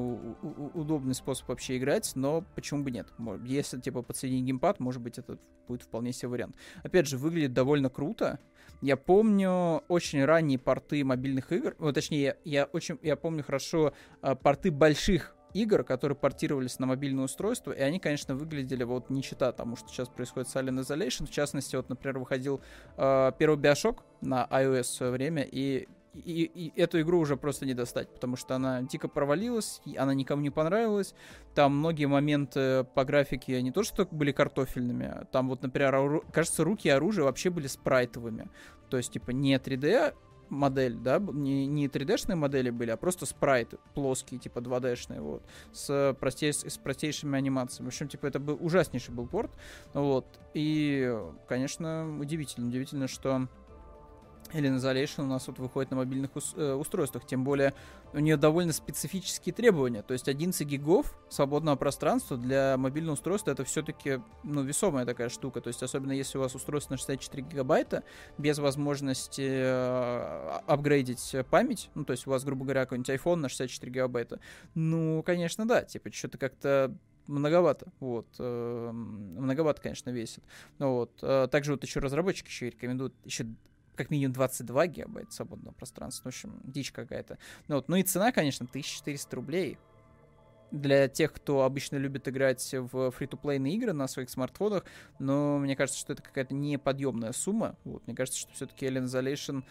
[0.75, 3.09] удобный способ вообще играть, но почему бы нет?
[3.45, 6.57] Если, типа, подсоединить геймпад, может быть, это будет вполне себе вариант.
[6.83, 8.39] Опять же, выглядит довольно круто.
[8.81, 13.93] Я помню очень ранние порты мобильных игр, ну, точнее, я, я очень, я помню хорошо
[14.23, 19.23] э, порты больших игр, которые портировались на мобильное устройство, и они, конечно, выглядели вот не
[19.23, 21.27] чита тому, что сейчас происходит с Alien Isolation.
[21.27, 22.61] В частности, вот, например, выходил
[22.97, 27.67] э, первый Bioshock на iOS в свое время, и и, и эту игру уже просто
[27.67, 31.15] не достать, потому что она дико провалилась, она никому не понравилась.
[31.55, 36.89] Там многие моменты по графике не то, что были картофельными, там вот, например, кажется, руки
[36.89, 38.49] и оружие вообще были спрайтовыми.
[38.91, 40.15] То есть, типа, не 3D
[40.51, 46.17] модель, да, не, не 3D-шные модели были, а просто спрайты плоские, типа 2D-шные, вот, с,
[46.19, 47.87] простей, с простейшими анимациями.
[47.87, 49.51] В общем, типа, это был ужаснейший был порт,
[49.95, 53.49] вот, и, конечно, удивительно, удивительно, что
[54.53, 57.75] Alien Isolation у нас вот выходит на мобильных ус- э, устройствах, тем более
[58.13, 63.65] у нее довольно специфические требования, то есть 11 гигов свободного пространства для мобильного устройства это
[63.65, 68.05] все-таки, ну, весомая такая штука, то есть особенно если у вас устройство на 64 гигабайта,
[68.39, 73.49] без возможности э, апгрейдить память, ну, то есть у вас, грубо говоря, какой-нибудь iPhone на
[73.49, 74.41] 64 гигабайта,
[74.75, 80.43] ну, конечно, да, типа, что-то как-то многовато, вот, э, многовато, конечно, весит,
[80.79, 83.47] вот, э, также вот еще разработчики еще рекомендуют еще
[83.99, 86.25] как минимум 22 гигабайта свободного пространства.
[86.25, 87.37] В общем, дичь какая-то.
[87.67, 87.89] Ну, вот.
[87.89, 89.79] ну и цена, конечно, 1400 рублей.
[90.71, 94.85] Для тех, кто обычно любит играть в фри-то-плейные игры на своих смартфонах,
[95.19, 97.77] но мне кажется, что это какая-то неподъемная сумма.
[97.85, 99.65] Вот, мне кажется, что все-таки Alien Isolation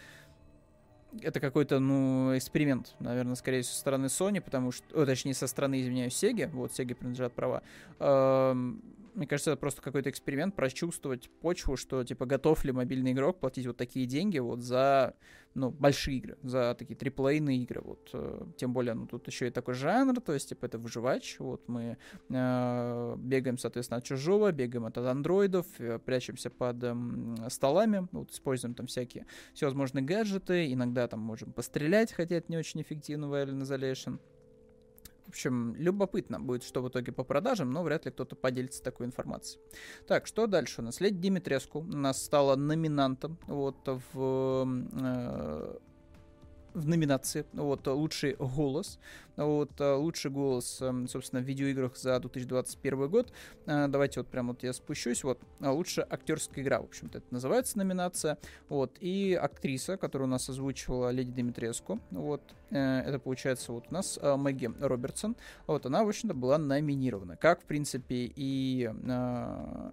[1.21, 5.81] это какой-то, ну, эксперимент, наверное, скорее со стороны Sony, потому что, о, точнее, со стороны,
[5.81, 7.63] извиняюсь, Sega, вот, Sega принадлежат права,
[9.17, 13.65] мне кажется, это просто какой-то эксперимент, прочувствовать почву, что, типа, готов ли мобильный игрок платить
[13.65, 15.15] вот такие деньги вот за,
[15.55, 18.09] ну, большие игры, за такие триплейные игры, вот.
[18.13, 21.67] Э, тем более, ну, тут еще и такой жанр, то есть, типа, это выживач, вот,
[21.67, 21.97] мы
[22.29, 26.95] э, бегаем, соответственно, от чужого, бегаем от андроидов, э, прячемся под э,
[27.49, 29.25] столами, вот, используем там всякие
[29.55, 34.19] всевозможные гаджеты, иногда там можем пострелять, хотя это не очень эффективно в Alien Isolation.
[35.27, 39.07] В общем, любопытно будет, что в итоге по продажам, но вряд ли кто-то поделится такой
[39.07, 39.61] информацией.
[40.07, 41.01] Так, что дальше у нас?
[41.01, 43.75] Леди Димитреску у нас стала номинантом вот
[44.13, 45.77] в, э,
[46.77, 48.99] в номинации, вот, лучший голос,
[49.35, 53.33] вот, лучший голос, эм, собственно, в видеоиграх за 2021 год.
[53.65, 58.37] Давайте вот прям вот я спущусь, вот, лучшая актерская игра, в общем-то, это называется номинация,
[58.69, 64.19] вот, и актриса, которая у нас озвучивала Леди Димитреску, вот, это получается вот у нас
[64.21, 65.35] Мэгги Робертсон,
[65.65, 68.83] вот, она, в общем-то, была номинирована, как, в принципе, и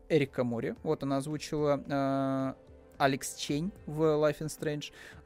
[0.08, 2.54] Эрика Мори, вот, она озвучила
[2.98, 4.58] Алекс Чен в Life is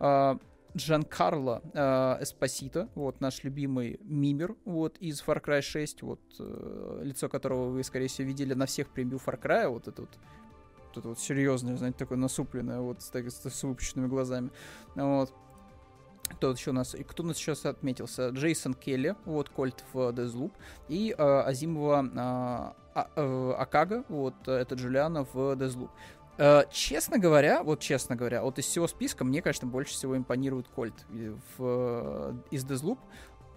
[0.00, 0.40] Strange,
[0.78, 7.28] Джанкарло э, Эспосито, вот наш любимый мимер, вот из Far Cry 6, вот э, лицо
[7.28, 10.18] которого вы, скорее всего, видели на всех превью Far Cry, вот это вот
[10.94, 14.50] тут вот серьезное, знаете, такое насупленное, вот с, так, с, с выпученными глазами,
[14.94, 15.32] вот.
[16.30, 18.28] Кто еще у нас, и кто у нас сейчас отметился?
[18.28, 20.52] Джейсон Келли, вот Кольт в Deathloop,
[20.88, 22.18] и э, Азимова э,
[22.94, 25.88] а, э, Акага, вот это Джулиана в Deathloop.
[26.38, 30.68] Э, честно говоря, вот честно говоря, вот из всего списка мне, конечно, больше всего импонирует
[30.68, 30.94] Кольт
[31.58, 32.98] в, из Deathloop.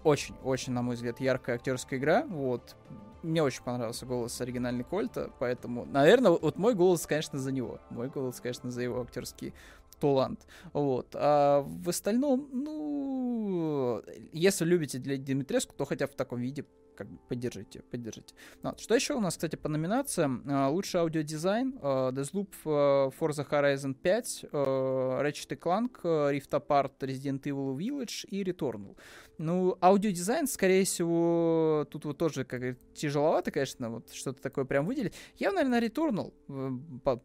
[0.02, 2.24] Очень-очень, на мой взгляд, яркая актерская игра.
[2.28, 2.74] Вот.
[3.22, 7.78] Мне очень понравился голос оригинальный Кольта, поэтому, наверное, вот мой голос, конечно, за него.
[7.90, 9.54] Мой голос, конечно, за его актерский
[10.02, 10.46] талант.
[10.72, 11.14] Вот.
[11.14, 16.64] А в остальном, ну, если любите леди Димитреску, то хотя в таком виде
[16.96, 18.34] как бы поддержите, поддержите.
[18.62, 20.42] Ну, что еще у нас, кстати, по номинациям?
[20.46, 27.76] Э, лучший аудиодизайн, э, Deathloop, Forza Horizon 5, uh, Ratchet Clank, Rift Apart, Resident Evil
[27.76, 28.96] Village и Returnal.
[29.42, 32.62] Ну, аудиодизайн, скорее всего, тут вот тоже как
[32.94, 35.14] тяжеловато, конечно, вот что-то такое прям выделить.
[35.36, 36.32] Я, наверное, Returnal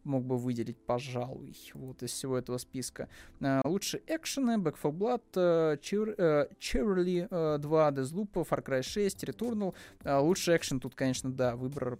[0.03, 3.07] мог бы выделить, пожалуй, вот из всего этого списка.
[3.39, 5.79] Uh, лучшие экшены, Back 4 Blood,
[6.59, 9.75] Cheverly uh, 2, Deathloop, Far Cry 6, Returnal.
[10.03, 11.99] Лучший экшен тут, конечно, да, выбор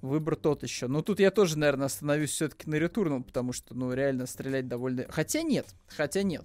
[0.00, 0.88] выбор тот еще.
[0.88, 5.06] Но тут я тоже, наверное, остановлюсь все-таки на Returnal, потому что, ну, реально стрелять довольно...
[5.08, 6.44] Хотя нет, хотя нет.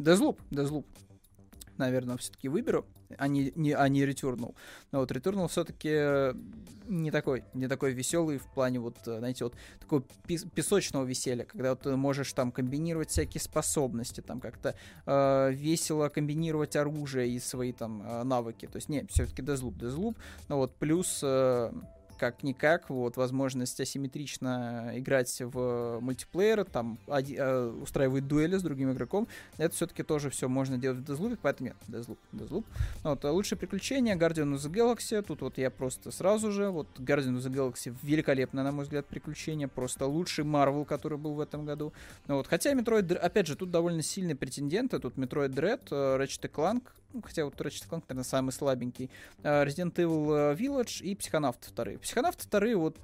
[0.00, 0.86] Deathloop, Deathloop
[1.78, 2.86] наверное, все-таки выберу,
[3.18, 4.54] а не, не, а не Returnal.
[4.92, 6.34] Но вот Returnal все-таки
[6.88, 11.80] не такой, не такой веселый в плане вот, знаете, вот такого песочного веселья, когда вот
[11.80, 14.74] ты можешь там комбинировать всякие способности, там как-то
[15.06, 18.66] э, весело комбинировать оружие и свои там э, навыки.
[18.66, 20.16] То есть, не, все-таки Deathloop, Deathloop,
[20.48, 21.72] но вот плюс э,
[22.18, 29.28] как-никак, вот, возможность асимметрично играть в мультиплеер, там, оди, э, устраивать дуэли с другим игроком,
[29.58, 32.64] это все-таки тоже все можно делать в Deathloop, поэтому нет, Deathloop, Deathloop.
[33.04, 36.70] Ну вот, а лучшее приключение, Guardian of the Galaxy, тут вот я просто сразу же,
[36.70, 41.34] вот, Guardian of the Galaxy великолепное, на мой взгляд, приключение, просто лучший Marvel, который был
[41.34, 41.92] в этом году.
[42.26, 46.50] Ну, вот, хотя Metroid, опять же, тут довольно сильные претенденты, тут Metroid Dread, э, Ratchet
[46.50, 49.10] Clank, ну, хотя вот Ratchet Clank, наверное, самый слабенький,
[49.42, 51.98] э, Resident Evil Village и Психонавт 2.
[52.06, 52.96] Психонавт 2, вот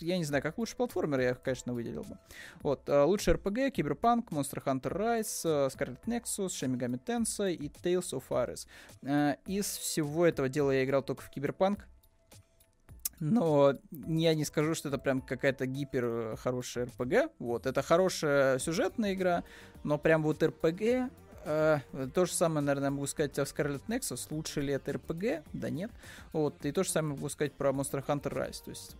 [0.00, 2.18] я не знаю, как лучший платформер, я их, конечно, выделил бы.
[2.60, 8.12] Вот, э, лучший RPG, Киберпанк, Monster Hunter Rise, Scarlet Nexus, Shin Megami Tensei и Tales
[8.12, 8.66] of Ares.
[9.46, 11.88] Из всего этого дела я играл только в Киберпанк,
[13.18, 17.30] но я не скажу, что это прям какая-то гипер хорошая RPG.
[17.38, 19.42] Вот, это хорошая сюжетная игра,
[19.84, 21.10] но прям вот RPG
[21.44, 24.26] Uh, то же самое, наверное, могу сказать о Scarlet Nexus.
[24.30, 25.44] Лучше ли это RPG?
[25.52, 25.90] Да нет.
[26.32, 26.64] Вот.
[26.64, 28.64] И то же самое могу сказать про Monster Hunter Rise.
[28.64, 28.96] То есть,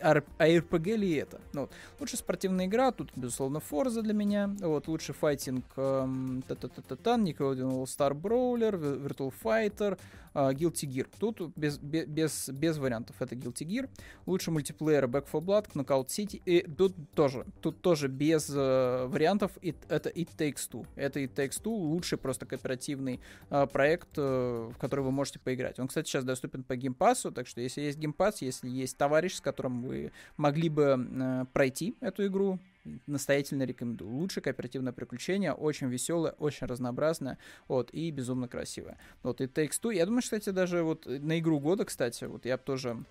[0.00, 1.40] а, а RPG ли это?
[1.52, 1.72] Ну, вот.
[1.98, 4.54] Лучшая спортивная игра, тут, безусловно, Forza для меня.
[4.60, 4.88] Вот.
[4.88, 9.98] Лучший файтинг эм, Та-та-та-та-тан, Nickelodeon All-Star Brawler, Virtual Fighter,
[10.34, 11.06] uh, Guilty Gear.
[11.18, 13.16] Тут без, без, без вариантов.
[13.20, 13.88] Это Guilty Gear.
[14.26, 16.40] Лучший мультиплеер Back 4 Blood, Knockout City.
[16.44, 19.52] И тут тоже, тут тоже без uh, вариантов.
[19.62, 20.86] It, это It Takes Two.
[20.96, 21.70] Это It Takes Two.
[21.70, 25.78] Лучший просто кооперативный uh, проект, uh, в который вы можете поиграть.
[25.78, 29.40] Он, кстати, сейчас доступен по геймпасу, так что если есть геймпас, если есть товарищ, с
[29.40, 32.58] которым вы могли бы uh, пройти эту игру,
[33.06, 34.12] настоятельно рекомендую.
[34.12, 37.38] Лучшее кооперативное приключение, очень веселое, очень разнообразное,
[37.68, 38.98] вот, и безумно красивое.
[39.22, 42.56] Вот, и Takes Two, я думаю, кстати, даже вот на игру года, кстати, вот я
[42.56, 43.04] бы тоже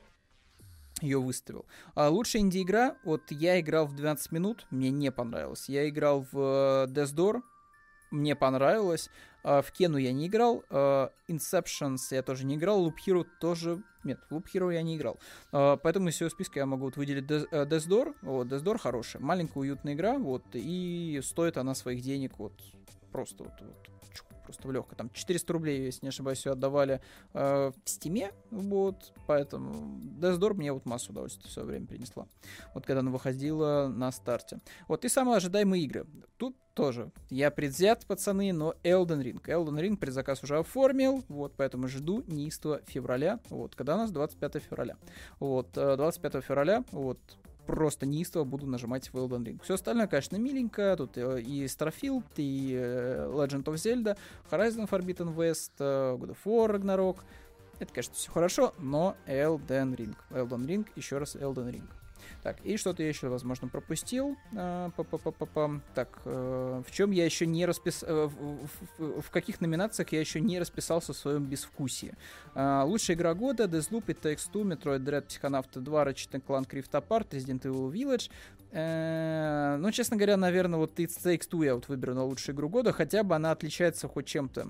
[1.02, 1.66] ее выставил.
[1.96, 5.68] А лучшая инди-игра, вот я играл в 12 минут, мне не понравилось.
[5.68, 7.42] Я играл в э, Death Door,
[8.12, 9.10] мне понравилось.
[9.44, 10.64] Uh, в Кену я не играл.
[10.70, 12.86] Uh, Inceptions я тоже не играл.
[12.86, 13.82] Loop Hero тоже...
[14.04, 15.18] Нет, Loop Hero я не играл.
[15.52, 18.16] Uh, поэтому из всего списка я могу вот выделить uh, Death Door.
[18.22, 19.22] Вот, Death Door хорошая.
[19.22, 20.20] Маленькая, уютная игра.
[20.20, 22.54] Вот, и стоит она своих денег вот
[23.12, 23.92] просто вот, вот
[24.44, 24.96] просто в легкое.
[24.96, 27.02] Там 400 рублей, если не ошибаюсь, отдавали
[27.34, 32.28] э, в стиме, вот, поэтому Death мне вот массу удовольствия в свое время принесла.
[32.74, 34.60] Вот когда она выходила на старте.
[34.88, 36.06] Вот, и самые ожидаемые игры.
[36.38, 37.12] Тут тоже.
[37.30, 39.42] Я предвзят, пацаны, но Elden Ring.
[39.44, 44.64] Elden Ring предзаказ уже оформил, вот, поэтому жду неистово февраля, вот, когда у нас 25
[44.64, 44.98] февраля.
[45.40, 47.20] Вот, 25 э, февраля, вот,
[47.66, 49.62] просто неистово буду нажимать в Elden Ring.
[49.64, 50.96] Все остальное, конечно, миленько.
[50.98, 54.18] Тут э, и Starfield, и э, Legend of Zelda,
[54.50, 57.18] Horizon Forbidden West, э, God of War Ragnarok.
[57.80, 60.16] Это, конечно, все хорошо, но Elden Ring.
[60.30, 62.01] Elden Ring, еще раз Elden Ring.
[62.44, 64.38] Так, и что-то я еще, возможно, пропустил.
[64.56, 65.82] А, па -па -па.
[65.96, 68.10] Так, э, в чем я еще не расписал...
[68.10, 68.30] Э,
[68.98, 72.14] в каких номинациях я еще не расписался в своем безвкусии.
[72.56, 76.92] А, лучшая игра года, Deathloop, It Takes Two, Metroid Dread, Psychonauts 2, Ratchet Clank Rift
[76.92, 78.30] Apart, Resident Evil Village.
[78.72, 82.70] Э, ну, честно говоря, наверное, вот It Takes Two я вот выберу на лучшую игру
[82.70, 84.70] года, хотя бы она отличается хоть чем-то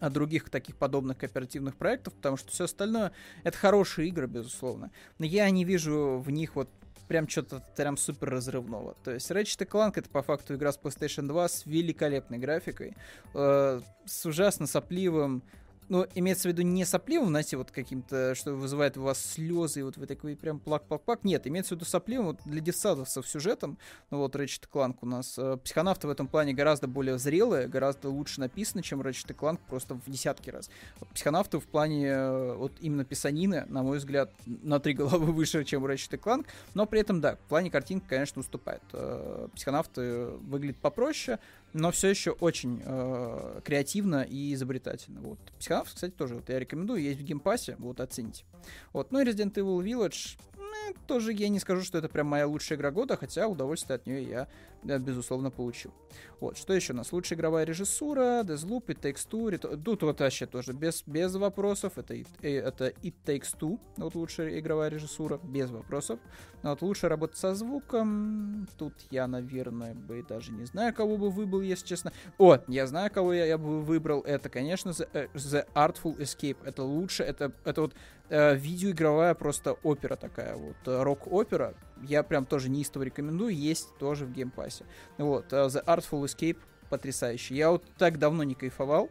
[0.00, 3.12] от других таких подобных кооперативных проектов, потому что все остальное
[3.44, 4.90] это хорошие игры, безусловно.
[5.18, 6.68] Но я не вижу в них вот
[7.08, 8.94] прям что-то прям супер разрывного.
[9.02, 12.94] То есть Ratchet Clank это по факту игра с PlayStation 2 с великолепной графикой,
[13.34, 15.42] э, с ужасно сопливым
[15.88, 19.82] ну, имеется в виду не сопливым, знаете, вот каким-то, что вызывает у вас слезы, и
[19.82, 21.20] вот вы такой прям плак-плак-плак.
[21.22, 23.78] Нет, имеется в виду сопливым вот для детсадовцев сюжетом.
[24.10, 25.38] Ну вот Ratchet Clank у нас.
[25.38, 29.94] Э, психонавты в этом плане гораздо более зрелые, гораздо лучше написаны, чем Ratchet Clank просто
[29.94, 30.70] в десятки раз.
[31.14, 35.84] Психонавты в плане э, вот именно писанины, на мой взгляд, на три головы выше, чем
[35.86, 38.82] Ratchet Clank, но при этом, да, в плане картинки, конечно, уступает.
[38.92, 41.38] Э, психонавты выглядят попроще,
[41.72, 45.20] но все еще очень э, креативно и изобретательно.
[45.20, 45.38] Вот.
[45.84, 48.44] Психонавт, кстати, тоже вот я рекомендую, есть в Game Pass е, вот оцените.
[48.92, 49.12] Вот.
[49.12, 52.78] Ну и Resident Evil Village, ну, тоже я не скажу, что это прям моя лучшая
[52.78, 54.48] игра года, хотя удовольствие от нее я
[54.82, 55.92] безусловно, получил.
[56.40, 57.12] Вот, что еще у нас?
[57.12, 62.14] Лучшая игровая режиссура, Deathloop, It Takes Two, тут вот вообще тоже без, без вопросов, это,
[62.14, 66.20] э, это It Takes Two, вот лучшая игровая режиссура, без вопросов.
[66.62, 71.60] Вот лучшая работа со звуком, тут я, наверное, бы даже не знаю, кого бы выбрал,
[71.62, 72.12] если честно.
[72.38, 76.58] О, я знаю, кого я, я бы выбрал, это, конечно, The, э, The Artful Escape,
[76.64, 77.94] это лучше, это, это вот
[78.28, 84.26] э, видеоигровая просто опера такая, вот, э, рок-опера, я прям тоже неистово рекомендую, есть тоже
[84.26, 84.84] в Game Pass е.
[85.16, 86.58] Вот, э, The Artful Escape
[86.88, 87.56] потрясающий.
[87.56, 89.10] Я вот так давно не кайфовал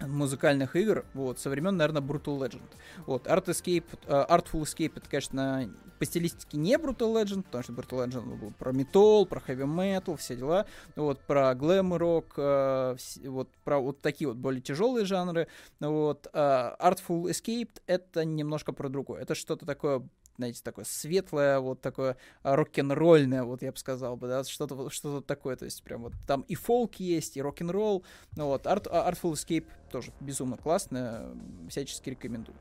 [0.00, 2.68] музыкальных игр, вот, со времен, наверное, Brutal Legend.
[3.06, 7.72] Вот, Art Escape, э, Artful Escape, это, конечно, по стилистике не Brutal Legend, потому что
[7.72, 12.98] Brutal Legend был про метал, про heavy metal, все дела, вот, про глэм рок, э,
[13.28, 15.48] вот, про вот такие вот более тяжелые жанры,
[15.80, 20.02] вот, э, Artful Escape это немножко про другое, это что-то такое
[20.36, 25.56] знаете, такое светлое, вот такое рок-н-ролльное, вот я бы сказал бы, да, что-то что такое,
[25.56, 28.04] то есть прям вот там и фолк есть, и рок-н-ролл,
[28.36, 31.36] ну вот, Art, Artful Escape тоже безумно классно,
[31.68, 32.56] всячески рекомендую.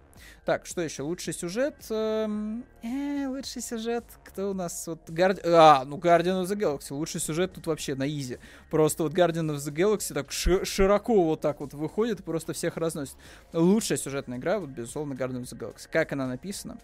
[0.46, 1.02] Так, что еще?
[1.02, 1.76] Лучший сюжет?
[1.90, 4.86] Эм, э, лучший сюжет, кто у нас?
[4.86, 5.42] Вот, Guardi...
[5.46, 8.38] А, ну Guardian of the Galaxy, лучший сюжет тут вообще на изи.
[8.70, 13.16] Просто вот Guardian of the Galaxy так широко вот так вот выходит просто всех разносит.
[13.52, 15.90] Лучшая сюжетная игра, вот, безусловно, Guardian of the Galaxy.
[15.92, 16.78] Как она написана?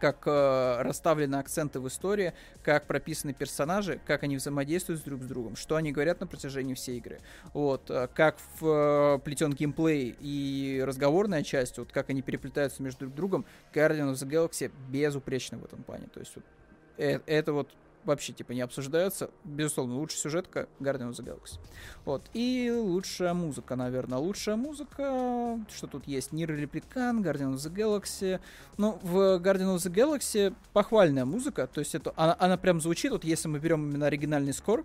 [0.00, 5.56] Как э, расставлены акценты в истории, как прописаны персонажи, как они взаимодействуют друг с другом,
[5.56, 7.20] что они говорят на протяжении всей игры.
[7.52, 13.06] Вот, э, как в, э, плетен геймплей и разговорная часть, вот как они переплетаются между
[13.06, 16.06] друг другом, Guardian of the Galaxy безупречны в этом плане.
[16.12, 16.44] То есть вот,
[16.98, 17.70] э, это вот
[18.04, 19.30] вообще, типа, не обсуждается.
[19.44, 21.58] Безусловно, лучшая сюжетка Guardian of the Galaxy.
[22.04, 22.22] Вот.
[22.34, 24.18] И лучшая музыка, наверное.
[24.18, 25.58] Лучшая музыка...
[25.74, 26.32] Что тут есть?
[26.32, 28.40] Нир Репликан, Guardian of the Galaxy.
[28.76, 31.66] Ну, в Guardian of the Galaxy похвальная музыка.
[31.66, 33.12] То есть это, она, она прям звучит.
[33.12, 34.84] Вот если мы берем именно оригинальный скор,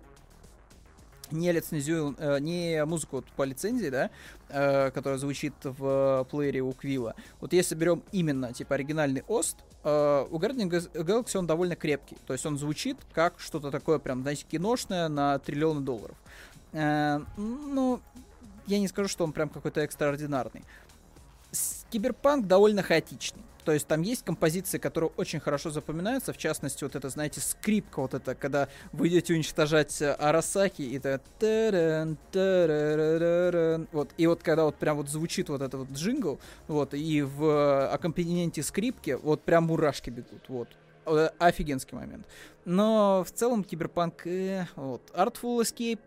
[1.32, 4.10] не лицензию, э, не музыку вот по лицензии, да,
[4.48, 7.14] э, которая звучит в плеере у Квилла.
[7.40, 12.16] Вот если берем именно, типа, оригинальный ОСТ, э, у Guardian Galaxy он довольно крепкий.
[12.26, 16.16] То есть он звучит как что-то такое прям, знаете, киношное на триллионы долларов.
[16.72, 18.00] Ну,
[18.66, 20.62] я не скажу, что он прям какой-то экстраординарный.
[21.90, 23.42] Киберпанк довольно хаотичный.
[23.64, 28.00] То есть там есть композиции, которые очень хорошо запоминаются, в частности, вот это, знаете, скрипка,
[28.00, 31.20] вот это, когда вы идете уничтожать э, Арасаки, и это
[33.92, 37.44] вот, и вот когда вот прям вот звучит вот этот вот джингл, вот, и в
[37.44, 40.68] э, аккомпанементе скрипки вот прям мурашки бегут, вот.
[41.38, 42.26] Офигенский момент.
[42.64, 45.98] Но в целом Киберпанк, э, вот, Artful Escape,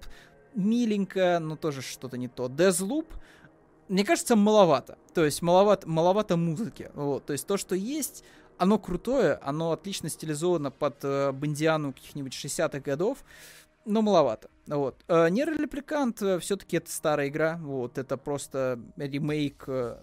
[0.56, 2.48] миленько, но тоже что-то не то.
[2.48, 3.08] Deathloop,
[3.90, 4.98] мне кажется, маловато.
[5.14, 6.90] То есть маловато, маловато музыки.
[6.94, 7.26] Вот.
[7.26, 8.24] То есть то, что есть,
[8.58, 13.24] оно крутое, оно отлично стилизовано под э, бандиану каких-нибудь 60-х годов,
[13.86, 14.50] но маловато.
[14.68, 14.96] Вот.
[15.08, 17.58] Э, Нейрорепликант э, все-таки это старая игра.
[17.62, 17.98] Вот.
[17.98, 19.98] Это просто ремейк э,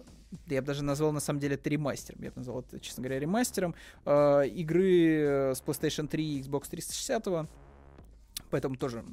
[0.47, 2.21] я бы даже назвал на самом деле это ремастером.
[2.23, 6.69] Я бы назвал это, честно говоря, ремастером э, игры э, с PlayStation 3 и Xbox
[6.69, 7.49] 360.
[8.49, 9.03] Поэтому тоже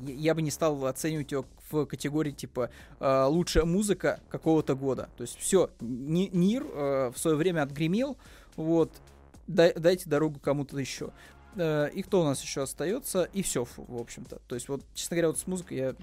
[0.00, 2.70] я бы не стал оценивать ее в категории типа
[3.00, 5.08] э, лучшая музыка какого-то года.
[5.16, 8.16] То есть все, Нир э, в свое время отгремел,
[8.56, 8.92] вот.
[9.46, 11.10] дай, дайте дорогу кому-то еще.
[11.56, 13.24] Э, и кто у нас еще остается?
[13.32, 14.40] И все, в общем-то.
[14.46, 15.94] То есть, вот, честно говоря, вот с музыкой я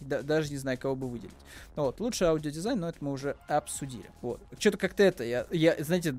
[0.00, 1.34] да, даже не знаю, кого бы выделить.
[1.74, 4.10] Вот, лучший аудиодизайн, но это мы уже обсудили.
[4.20, 4.40] Вот.
[4.58, 6.16] Что-то как-то это, я, я знаете,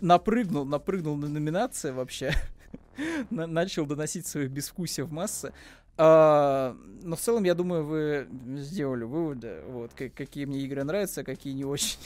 [0.00, 2.32] напрыгнул, напрыгнул на номинации вообще.
[3.30, 5.52] Начал доносить свои безвкусие в массы.
[6.02, 8.26] А, но в целом, я думаю, вы
[8.56, 11.98] сделали выводы, вот, какие мне игры нравятся, какие не очень.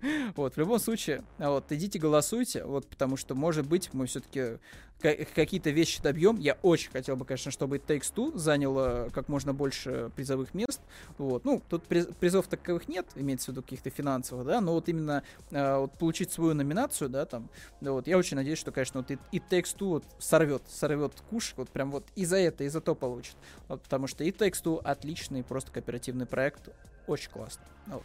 [0.36, 4.58] Вот, в любом случае, вот, идите голосуйте, вот, потому что, может быть, мы все-таки
[5.00, 6.38] какие-то вещи добьем.
[6.38, 10.80] Я очень хотел бы, конечно, чтобы Takes Two заняло как можно больше призовых мест.
[11.18, 11.44] Вот.
[11.44, 15.76] Ну, тут призов таковых нет, имеется в виду каких-то финансовых, да, но вот именно э,
[15.76, 17.48] вот получить свою номинацию, да, там,
[17.80, 21.12] да, вот, я очень надеюсь, что, конечно, вот и, и Takes Two вот сорвет, сорвет
[21.30, 23.36] куш, вот прям вот и за это, и за то получит.
[23.68, 26.70] Вот, потому что и Takes Two отличный просто кооперативный проект,
[27.06, 27.62] очень классно.
[27.86, 28.04] Вот.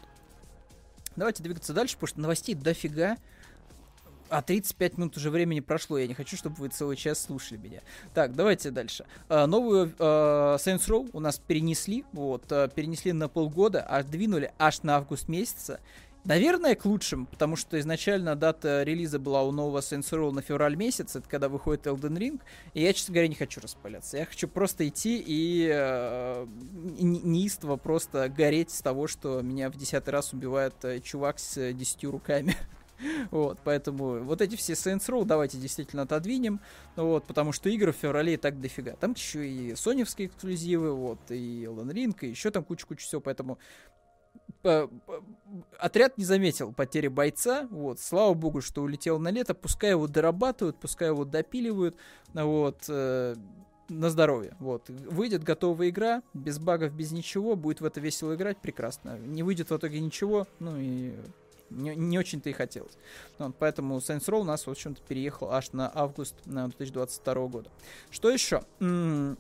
[1.16, 3.18] Давайте двигаться дальше, потому что новостей дофига.
[4.30, 7.82] А 35 минут уже времени прошло, я не хочу, чтобы вы целый час слушали меня.
[8.16, 9.06] Так, давайте дальше.
[9.30, 14.52] А, новую а, Saints Row у нас перенесли, вот, а, перенесли на полгода, аж двинули
[14.58, 15.80] аж на август месяца.
[16.26, 20.78] Наверное, к лучшему, потому что изначально дата релиза была у нового Saints Row на февраль
[20.78, 22.42] месяц, это когда выходит Elden Ring,
[22.74, 24.18] и я, честно говоря, не хочу распаляться.
[24.18, 26.46] Я хочу просто идти и э,
[26.98, 32.12] неистово просто гореть с того, что меня в десятый раз убивает э, чувак с десятью
[32.12, 32.56] руками.
[33.32, 36.62] Вот, поэтому вот эти все Saints Row давайте действительно отодвинем,
[36.96, 38.96] вот, потому что игры в феврале и так дофига.
[38.96, 43.58] Там еще и соневские эксклюзивы, вот, и Elden Ring, и еще там куча-куча всего, поэтому
[45.80, 50.80] отряд не заметил потери бойца, вот, слава богу, что улетел на лето, пускай его дорабатывают,
[50.80, 51.96] пускай его допиливают,
[52.34, 53.36] вот, э,
[53.90, 58.58] на здоровье, вот, выйдет готовая игра, без багов, без ничего, будет в это весело играть,
[58.58, 61.14] прекрасно, не выйдет в итоге ничего, ну и
[61.70, 62.94] не, не очень-то и хотелось.
[63.38, 67.70] Вот, поэтому Saints Row у нас, в общем-то, переехал аж на август на 2022 года.
[68.12, 68.64] Что еще?
[68.80, 69.38] М-м-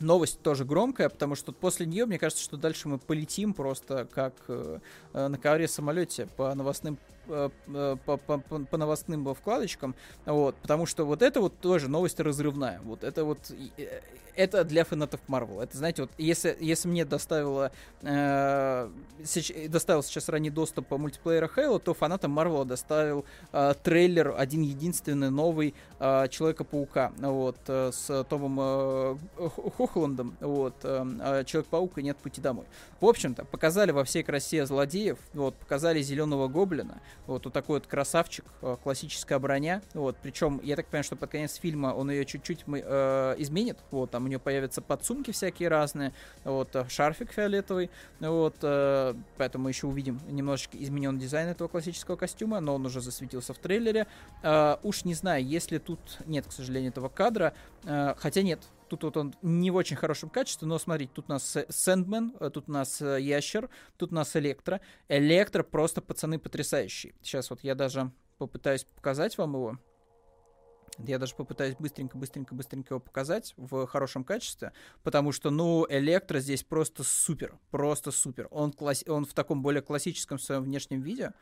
[0.00, 4.34] Новость тоже громкая, потому что после нее, мне кажется, что дальше мы полетим просто как
[4.48, 4.78] э,
[5.12, 11.40] на ковре самолете по новостным по, по, по новостным вкладочкам, вот, потому что вот это
[11.40, 14.00] вот тоже новость разрывная, вот это вот э,
[14.36, 17.72] это для фанатов Марвел, это знаете вот если если мне доставило
[18.02, 18.90] э,
[19.24, 24.62] сейчас, доставил сейчас ранний доступ по мультиплееру Halo, то фанатам Марвела доставил э, трейлер один
[24.62, 29.16] единственный новый э, Человека-паука, вот э, с Томом э,
[29.76, 32.66] Хохландом, вот э, Человек-паук и нет пути домой.
[33.00, 37.86] В общем-то показали во всей красе злодеев, вот показали зеленого гоблина, вот, вот такой вот
[37.86, 39.82] красавчик, э, классическая броня.
[39.94, 43.78] Вот, причем, я так понимаю, что под конец фильма он ее чуть-чуть э, изменит.
[43.90, 46.12] Вот, там у нее появятся подсумки всякие разные.
[46.44, 47.90] Вот, э, шарфик фиолетовый.
[48.20, 53.54] Вот, э, поэтому еще увидим немножечко измененный дизайн этого классического костюма, но он уже засветился
[53.54, 54.06] в трейлере.
[54.42, 57.54] Э, уж не знаю, если тут нет, к сожалению, этого кадра.
[57.84, 61.32] Э, хотя нет, Тут вот он не в очень хорошем качестве, но смотрите, тут у
[61.32, 64.80] нас Сэндмен, э, тут у нас э, Ящер, тут у нас Электро.
[65.08, 67.14] Электро просто, пацаны, потрясающий.
[67.22, 69.78] Сейчас вот я даже попытаюсь показать вам его.
[70.98, 74.72] Я даже попытаюсь быстренько, быстренько, быстренько его показать в хорошем качестве,
[75.02, 78.48] потому что, ну, Электро здесь просто супер, просто супер.
[78.50, 79.04] Он, класс...
[79.06, 81.32] он в таком более классическом своем внешнем виде.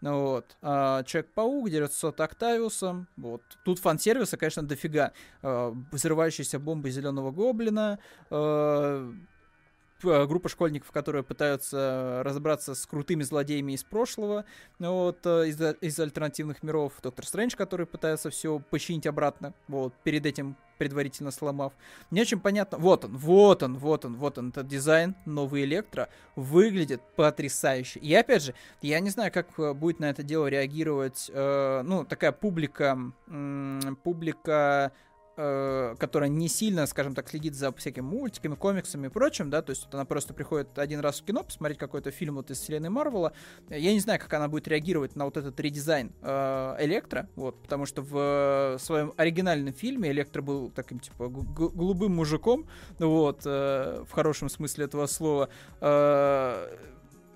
[0.00, 0.56] Ну вот.
[0.60, 3.08] А, Человек-паук дерется с Октавиусом.
[3.16, 3.42] Вот.
[3.64, 5.12] Тут фан-сервиса, конечно, дофига.
[5.42, 7.98] А, взрывающаяся бомба зеленого гоблина.
[8.30, 9.12] А,
[10.04, 14.44] группа школьников, которые пытаются разобраться с крутыми злодеями из прошлого,
[14.78, 16.92] вот, э, из, из альтернативных миров.
[17.02, 21.72] Доктор Стрэндж, который пытается все починить обратно, вот, перед этим предварительно сломав.
[22.10, 22.78] Не очень понятно.
[22.78, 28.00] Вот он, вот он, вот он, вот он, этот дизайн, новый Электро, выглядит потрясающе.
[28.00, 32.04] И опять же, я не знаю, как э, будет на это дело реагировать, э, ну,
[32.04, 32.98] такая публика,
[33.28, 34.92] э, публика
[35.36, 39.70] э, которая не сильно, скажем так, следит за всякими мультиками, комиксами и прочим, да, то
[39.70, 42.90] есть вот она просто приходит один раз в кино посмотреть какой-то фильм вот из вселенной
[42.90, 43.32] Марвела,
[43.68, 47.86] я не знаю, как она будет реагировать на вот этот редизайн э, Электро, вот, потому
[47.86, 52.68] что в своем оригинальном фильме Электро был таким, типа, голубым мужиком,
[52.98, 55.48] вот, э, в хорошем смысле этого слова,
[55.80, 56.76] э,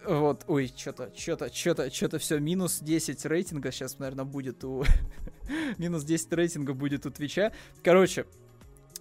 [0.08, 4.82] вот, ой, что-то, что-то, что-то, что-то все, минус 10 рейтинга сейчас, наверное, будет у...
[5.78, 7.52] минус 10 рейтинга будет у Твича.
[7.82, 8.24] Короче,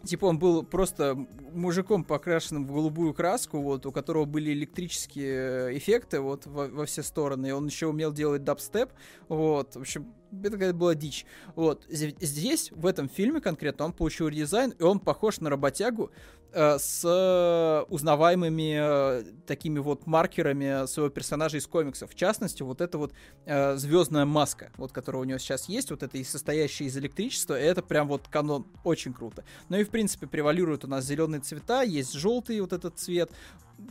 [0.03, 1.17] Типа он был просто
[1.53, 6.85] мужиком, покрашенным в голубую краску, вот, у которого были электрические э, эффекты вот во, во
[6.85, 8.91] все стороны, и он еще умел делать дабстеп,
[9.27, 11.25] вот, в общем, это какая была дичь.
[11.55, 16.11] Вот, здесь, в этом фильме конкретно, он получил редизайн, и он похож на работягу
[16.53, 22.11] с узнаваемыми э, такими вот маркерами своего персонажа из комиксов.
[22.11, 23.13] В частности, вот эта вот
[23.45, 27.53] э, звездная маска, вот которая у него сейчас есть, вот это и состоящая из электричества,
[27.53, 29.43] это прям вот канон, очень круто.
[29.69, 33.31] Ну и, в принципе, превалируют у нас зеленые цвета, есть желтый вот этот цвет,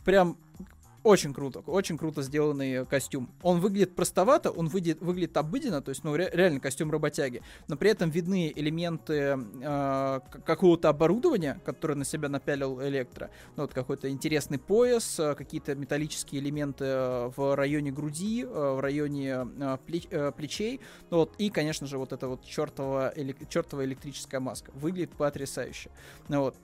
[0.05, 0.37] прям
[1.07, 3.31] очень круто, очень круто сделанный костюм.
[3.43, 7.77] Он выглядит простовато, он выглядит, выглядит обыденно, то есть, ну, ре, реально костюм работяги, но
[7.77, 13.31] при этом видны элементы э, какого-то оборудования, которое на себя напялил Электро.
[13.55, 18.81] Ну, вот какой-то интересный пояс, э, какие-то металлические элементы э, в районе груди, э, в
[18.81, 20.81] районе э, плеч, э, плечей,
[21.11, 24.73] ну, вот, и, конечно же, вот эта вот чертова, элек, чертова электрическая маска.
[24.75, 25.91] Выглядит потрясающе.
[26.29, 26.57] Ну, вот.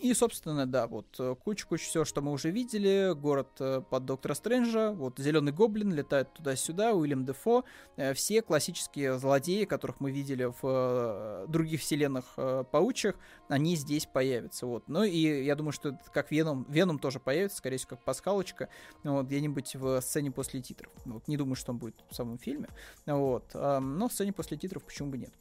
[0.00, 3.12] И, собственно, да, вот э, куча-куча все, что мы уже видели.
[3.14, 7.64] Город э, под Доктора Стрэнджа, вот Зеленый Гоблин летает туда-сюда, Уильям Дефо.
[7.96, 12.24] Э, все классические злодеи, которых мы видели в других вселенных
[12.70, 13.16] паучьих,
[13.48, 14.66] они здесь появятся.
[14.66, 14.88] Вот.
[14.88, 18.68] Ну и я думаю, что как Веном, Веном тоже появится, скорее всего, как пасхалочка,
[19.02, 20.92] вот, где-нибудь в сцене после титров.
[21.06, 22.68] Вот, не думаю, что он будет в самом фильме.
[23.06, 23.52] Вот.
[23.54, 25.32] Но в сцене после титров почему бы нет.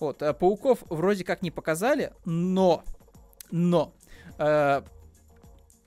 [0.00, 0.18] Вот.
[0.18, 2.82] Пауков вроде как не показали, но
[3.50, 3.94] но
[4.38, 4.82] э,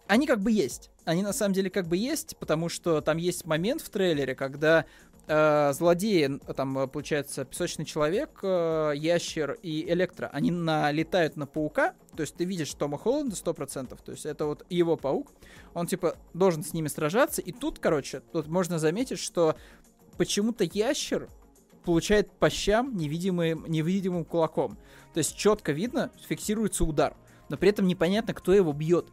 [0.07, 0.89] они как бы есть.
[1.05, 4.85] Они на самом деле как бы есть, потому что там есть момент в трейлере, когда
[5.27, 12.21] э, злодеи, там получается песочный человек, э, ящер и электро, они налетают на паука, то
[12.21, 15.31] есть ты видишь Тома Холланда 100%, то есть это вот его паук,
[15.73, 19.55] он типа должен с ними сражаться, и тут, короче, тут можно заметить, что
[20.17, 21.29] почему-то ящер
[21.85, 24.77] получает по щам невидимым, невидимым кулаком.
[25.13, 27.15] То есть четко видно, фиксируется удар
[27.50, 29.08] но при этом непонятно, кто его бьет.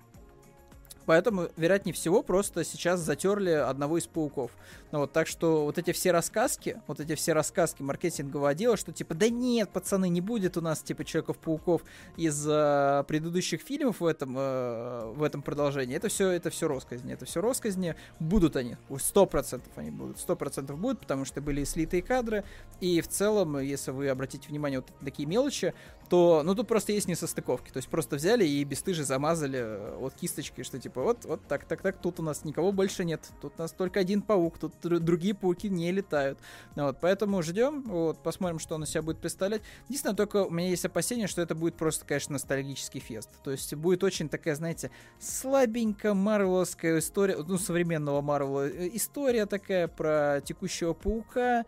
[1.06, 4.50] Поэтому, вероятнее всего, просто сейчас затерли одного из пауков.
[4.90, 8.92] Ну вот, так что вот эти все рассказки, вот эти все рассказки маркетингового отдела, что
[8.92, 11.82] типа, да нет, пацаны, не будет у нас типа Человеков-пауков
[12.16, 15.96] из э, предыдущих фильмов в этом, э, в этом продолжении.
[15.96, 17.12] Это все, это все росказни.
[17.12, 17.94] Это все росказни.
[18.18, 18.76] Будут они.
[18.98, 20.18] Сто процентов они будут.
[20.18, 22.44] Сто процентов будут, потому что были слитые кадры.
[22.80, 25.72] И в целом, если вы обратите внимание вот такие мелочи,
[26.08, 27.70] то, ну, тут просто есть несостыковки.
[27.70, 31.64] То есть просто взяли и бесстыже замазали э, вот кисточкой, что типа, вот, вот так,
[31.64, 33.20] так, так, тут у нас никого больше нет.
[33.40, 36.38] Тут у нас только один паук, тут другие пауки не летают.
[36.74, 39.62] Ну, вот, поэтому ждем, вот, посмотрим, что он из себя будет представлять.
[39.88, 43.30] Единственное, только у меня есть опасение, что это будет просто, конечно, ностальгический фест.
[43.42, 49.88] То есть будет очень такая, знаете, слабенькая марвеловская история, ну, современного Марвела, э, история такая
[49.88, 51.64] про текущего паука, Э,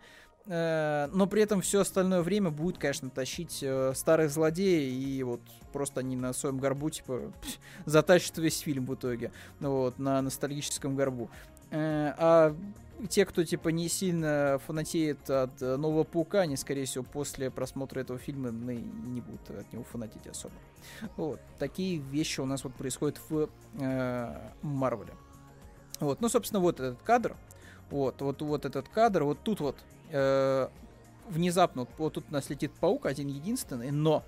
[0.49, 5.41] но при этом все остальное время будет, конечно, тащить э, старых злодеев, и вот
[5.71, 7.31] просто они на своем горбу, типа,
[7.85, 11.29] затащат весь фильм в итоге, вот, на ностальгическом горбу.
[11.69, 12.55] Э, а
[13.09, 18.17] те, кто, типа, не сильно фанатеет от Нового Паука, они, скорее всего, после просмотра этого
[18.17, 20.55] фильма не будут от него фанатить особо.
[21.15, 21.39] Вот.
[21.59, 23.49] Такие вещи у нас вот происходят в
[24.63, 25.13] Марвеле.
[25.99, 26.21] Вот.
[26.21, 27.37] Ну, собственно, вот этот кадр.
[27.91, 29.23] Вот, вот, вот этот кадр.
[29.23, 29.75] Вот тут вот
[30.11, 30.67] э,
[31.27, 34.23] внезапно, вот, вот тут у нас летит паук, один единственный, но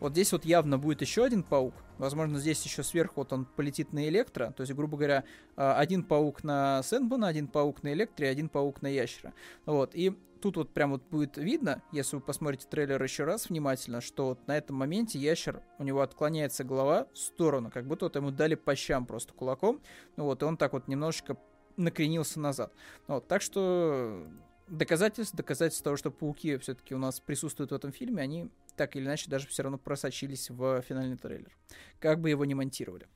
[0.00, 1.74] вот здесь вот явно будет еще один паук.
[1.98, 4.52] Возможно, здесь еще сверху вот он полетит на электро.
[4.54, 5.24] То есть, грубо говоря,
[5.56, 9.32] э, один паук на Сэндбона, один паук на электре, один паук на ящера.
[9.64, 9.94] Вот.
[9.94, 14.26] И тут вот прям вот будет видно, если вы посмотрите трейлер еще раз внимательно, что
[14.26, 18.30] вот на этом моменте ящер, у него отклоняется голова в сторону, как будто вот ему
[18.30, 19.80] дали по щам просто кулаком.
[20.16, 21.38] Ну вот, и он так вот немножечко
[21.76, 22.72] накренился назад.
[23.06, 24.26] Вот, так что
[24.68, 29.04] доказательств, доказательств того, что пауки все-таки у нас присутствуют в этом фильме, они так или
[29.04, 31.56] иначе даже все равно просочились в финальный трейлер.
[31.98, 33.06] Как бы его ни монтировали.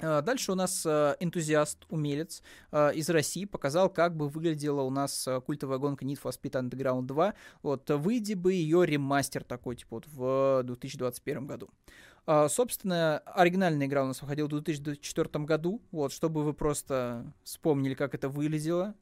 [0.00, 2.42] А, дальше у нас а, энтузиаст, умелец
[2.72, 7.02] а, из России показал, как бы выглядела у нас культовая гонка Need for Speed Underground
[7.02, 7.34] 2.
[7.62, 11.70] Вот, выйди бы ее ремастер такой, типа, вот в 2021 году.
[12.26, 18.14] Собственно, оригинальная игра у нас выходила в 2004 году, вот, чтобы вы просто вспомнили, как
[18.14, 18.94] это выглядело.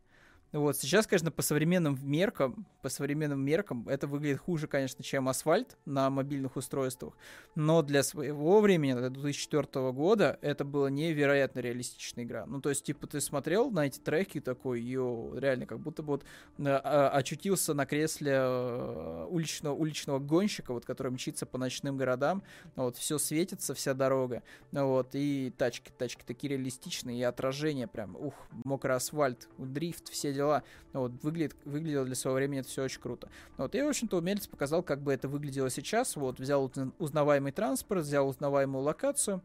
[0.53, 5.78] Вот, сейчас, конечно, по современным меркам, по современным меркам, это выглядит хуже, конечно, чем асфальт
[5.86, 7.16] на мобильных устройствах,
[7.55, 12.44] но для своего времени, 2004 года, это была невероятно реалистичная игра.
[12.44, 16.09] Ну, то есть, типа, ты смотрел на эти треки такой, ее реально, как будто бы
[16.12, 16.24] вот
[16.59, 22.42] а, очутился на кресле э, уличного, уличного гонщика, вот, который мчится по ночным городам,
[22.76, 28.34] вот, все светится, вся дорога, вот, и тачки, тачки такие реалистичные, и отражение прям, ух,
[28.64, 30.62] мокрый асфальт, дрифт, все дела дела.
[30.93, 33.28] Вот, выглядит, выглядело для своего времени это все очень круто.
[33.57, 36.16] Вот, и, в общем-то, умелец показал, как бы это выглядело сейчас.
[36.16, 39.43] Вот, взял узнаваемый транспорт, взял узнаваемую локацию.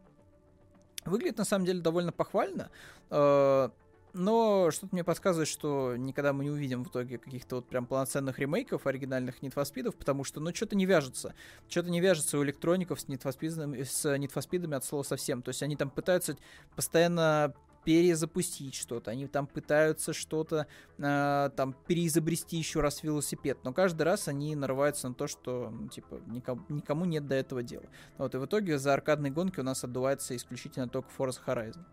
[1.06, 2.70] Выглядит, на самом деле, довольно похвально.
[3.10, 3.70] Э,
[4.14, 8.39] но что-то мне подсказывает, что никогда мы не увидим в итоге каких-то вот прям полноценных
[8.39, 11.34] ремейков оригинальных Need for Speed, потому что, ну, что-то не вяжется.
[11.70, 15.04] Что-то не вяжется у электроников с Need for Speed, с Need for Speed от слова
[15.04, 15.41] совсем.
[15.41, 16.36] То есть они там пытаются
[16.76, 17.54] постоянно
[17.88, 20.68] перезапустить что-то, они там пытаются что-то
[20.98, 25.88] э, там переизобрести еще раз велосипед, но каждый раз они нарываются на то, что ну,
[25.88, 27.86] типа никому, никому нет до этого дела.
[28.18, 31.86] Вот и в итоге за аркадные гонки у нас отдувается исключительно только Forza Horizon.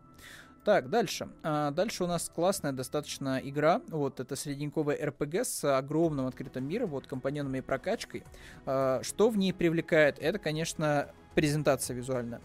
[0.65, 1.29] Так, дальше.
[1.45, 3.81] А, дальше у нас классная достаточно игра.
[3.87, 8.25] Вот, это средненьковая RPG с огромным открытым миром, вот, компаньонами и прокачкой.
[8.67, 10.19] А, что в ней привлекает?
[10.19, 12.41] Это, конечно, презентация визуальная.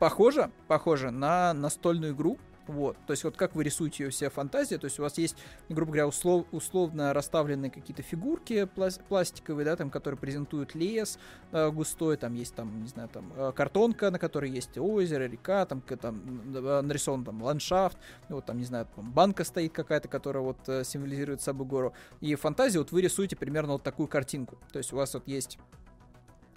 [0.00, 4.78] Похоже, похоже на настольную игру, вот, то есть вот как вы рисуете ее все фантазия,
[4.78, 5.36] то есть у вас есть,
[5.68, 11.18] грубо говоря, услов, условно расставленные какие-то фигурки пласт, пластиковые, да, там, которые презентуют лес
[11.52, 15.66] э, густой, там есть там, не знаю, там э, картонка, на которой есть озеро, река,
[15.66, 16.22] там, там
[16.54, 17.98] э, нарисован там ландшафт,
[18.30, 21.92] вот там, не знаю, там банка стоит какая-то, которая вот э, символизирует собой гору.
[22.22, 24.56] И фантазия, вот вы рисуете примерно вот такую картинку.
[24.72, 25.58] То есть у вас вот есть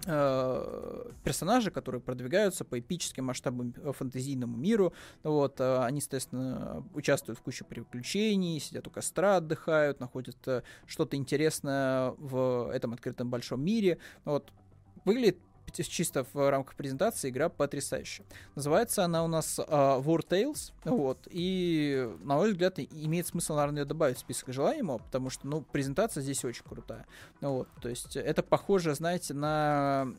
[0.05, 4.93] персонажи, которые продвигаются по эпическим масштабам э, фэнтезийному миру.
[5.23, 10.35] Вот, э, они, соответственно, участвуют в куче приключений, сидят у костра, отдыхают, находят
[10.85, 13.97] что-то интересное в этом открытом большом мире.
[14.25, 14.51] Вот,
[15.05, 15.37] выглядит
[15.81, 18.25] чисто в рамках презентации игра потрясающая.
[18.55, 23.81] Называется она у нас uh, War Tales, вот, и, на мой взгляд, имеет смысл, наверное,
[23.81, 27.05] ее добавить в список желаемого, потому что, ну, презентация здесь очень крутая.
[27.41, 30.13] Вот, то есть это похоже, знаете, на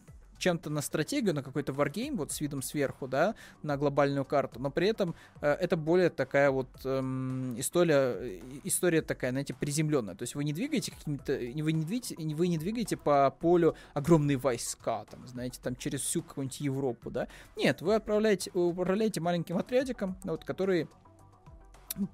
[0.44, 4.70] чем-то на стратегию, на какой-то варгейм, вот с видом сверху, да, на глобальную карту, но
[4.70, 10.14] при этом э, это более такая вот эм, история, история такая, знаете, приземленная.
[10.14, 14.36] То есть вы не двигаете какими-то, вы не двигаете, вы не двигаете по полю огромные
[14.36, 17.26] войска, там, знаете, там через всю какую-нибудь Европу, да.
[17.56, 20.88] Нет, вы отправляете, управляете маленьким отрядиком, вот, который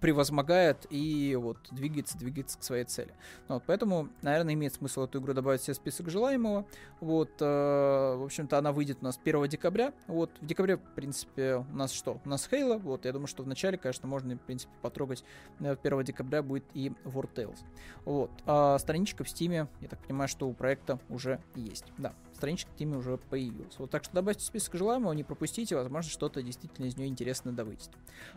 [0.01, 3.15] превозмогает и вот двигается, двигается к своей цели.
[3.49, 6.67] Ну вот, поэтому, наверное, имеет смысл эту игру добавить в список желаемого.
[7.01, 9.93] Вот, э, в общем-то, она выйдет у нас 1 декабря.
[10.07, 12.21] Вот, в декабре, в принципе, у нас что?
[12.25, 12.79] У нас Хейла.
[12.79, 15.25] Вот, я думаю, что в начале, конечно, можно, в принципе, потрогать.
[15.59, 17.61] 1 э, декабря будет и War Tales.
[18.05, 21.85] Вот, а страничка в Стиме, я так понимаю, что у проекта уже есть.
[21.99, 23.75] Да, страничка в Стиме уже появилась.
[23.79, 27.91] Вот, так что добавьте список желаемого, не пропустите, возможно, что-то действительно из нее интересно добыть.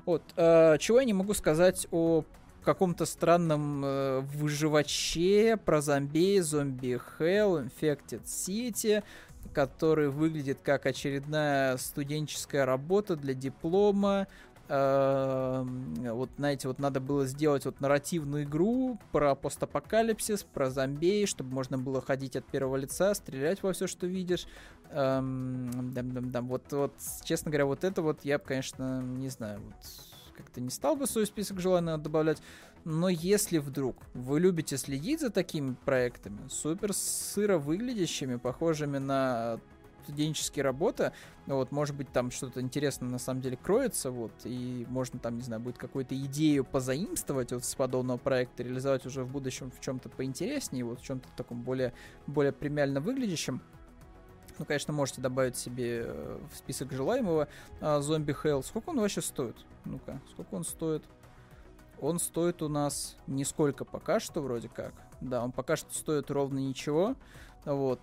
[0.05, 2.25] Вот, э, чего я не могу сказать о
[2.65, 9.03] каком-то странном э, выживаче про зомби, зомби Hell, Infected City,
[9.53, 14.27] который выглядит как очередная студенческая работа для диплома.
[14.69, 15.65] Э,
[16.11, 21.77] вот, знаете, вот надо было сделать вот нарративную игру про постапокалипсис, про зомби, чтобы можно
[21.77, 24.47] было ходить от первого лица, стрелять во все, что видишь.
[24.91, 26.47] Эм, дам, дам, дам.
[26.47, 26.93] Вот, вот,
[27.23, 29.75] честно говоря, вот это вот я, конечно, не знаю, вот
[30.35, 32.41] как-то не стал бы свой список желаний добавлять.
[32.85, 39.59] Но если вдруг вы любите следить за такими проектами, супер сыро выглядящими, похожими на
[40.03, 41.11] студенческие работы,
[41.45, 45.43] вот, может быть, там что-то интересное на самом деле кроется, вот, и можно там, не
[45.43, 50.09] знаю, будет какую-то идею позаимствовать вот с подобного проекта, реализовать уже в будущем в чем-то
[50.09, 51.93] поинтереснее, вот в чем-то таком более,
[52.27, 53.61] более премиально выглядящем.
[54.59, 57.47] Ну, конечно, можете добавить себе э, в список желаемого
[57.81, 58.61] а, зомби Хелл.
[58.61, 59.55] Сколько он вообще стоит?
[59.85, 61.03] Ну-ка, сколько он стоит?
[61.99, 64.93] Он стоит у нас нисколько пока что, вроде как.
[65.21, 67.15] Да, он пока что стоит ровно ничего.
[67.65, 68.01] Вот.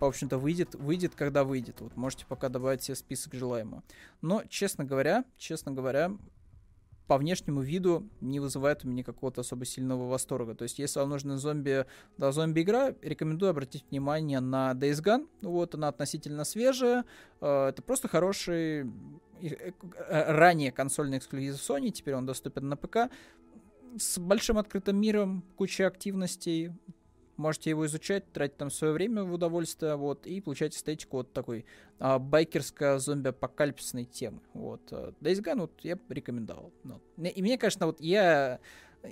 [0.00, 1.80] В общем-то, выйдет, выйдет, когда выйдет.
[1.80, 3.82] Вот можете пока добавить себе список желаемого.
[4.20, 6.10] Но, честно говоря, честно говоря,
[7.06, 10.54] по внешнему виду не вызывает у меня какого-то особо сильного восторга.
[10.54, 11.86] То есть, если вам нужна зомби,
[12.16, 15.28] да, зомби-игра, рекомендую обратить внимание на Days Gone.
[15.42, 17.04] Вот, она относительно свежая.
[17.40, 18.86] Э, это просто хороший э,
[19.40, 19.72] э,
[20.32, 23.10] ранее консольный эксклюзив Sony, теперь он доступен на ПК.
[23.98, 26.72] С большим открытым миром, куча активностей,
[27.36, 31.66] можете его изучать, тратить там свое время в удовольствие, вот, и получать эстетику вот такой
[31.98, 34.82] а, байкерско-зомби-апокалипсисной темы, вот.
[34.92, 36.72] Э, Days Gone вот я рекомендовал.
[36.82, 37.00] Ну.
[37.16, 38.60] И мне, конечно, вот я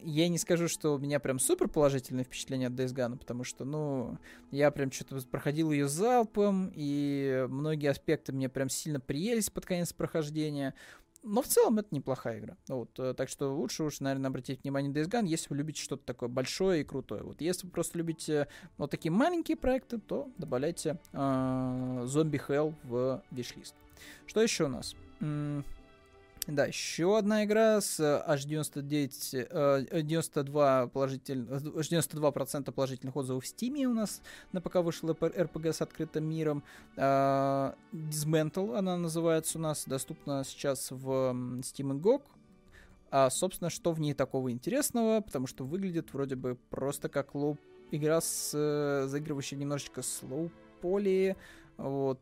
[0.01, 3.65] я не скажу, что у меня прям супер положительное впечатление от Days Gone, потому что,
[3.65, 4.19] ну,
[4.51, 9.93] я прям что-то проходил ее залпом, и многие аспекты мне прям сильно приелись под конец
[9.93, 10.75] прохождения.
[11.23, 12.57] Но в целом это неплохая игра.
[12.69, 15.81] Вот, э, так что лучше уж, наверное, обратить внимание на Days Gone, если вы любите
[15.81, 17.23] что-то такое большое и крутое.
[17.23, 23.23] Вот если вы просто любите вот такие маленькие проекты, то добавляйте э, Zombie Hell в
[23.31, 23.75] виш-лист.
[24.27, 24.97] Что еще у нас?
[26.49, 34.21] Да, еще одна игра с H99, 92 положитель, H92% положительных отзывов в Steam у нас
[34.51, 36.65] на ПК вышла RPG с открытым миром.
[36.97, 41.07] Dismantle она называется у нас, доступна сейчас в
[41.61, 42.23] Steam и GOG.
[43.13, 45.21] А, собственно, что в ней такого интересного?
[45.21, 47.57] Потому что выглядит вроде бы просто как low...
[47.93, 51.37] игра с э, заигрывающей немножечко с low poly.
[51.77, 52.21] Вот,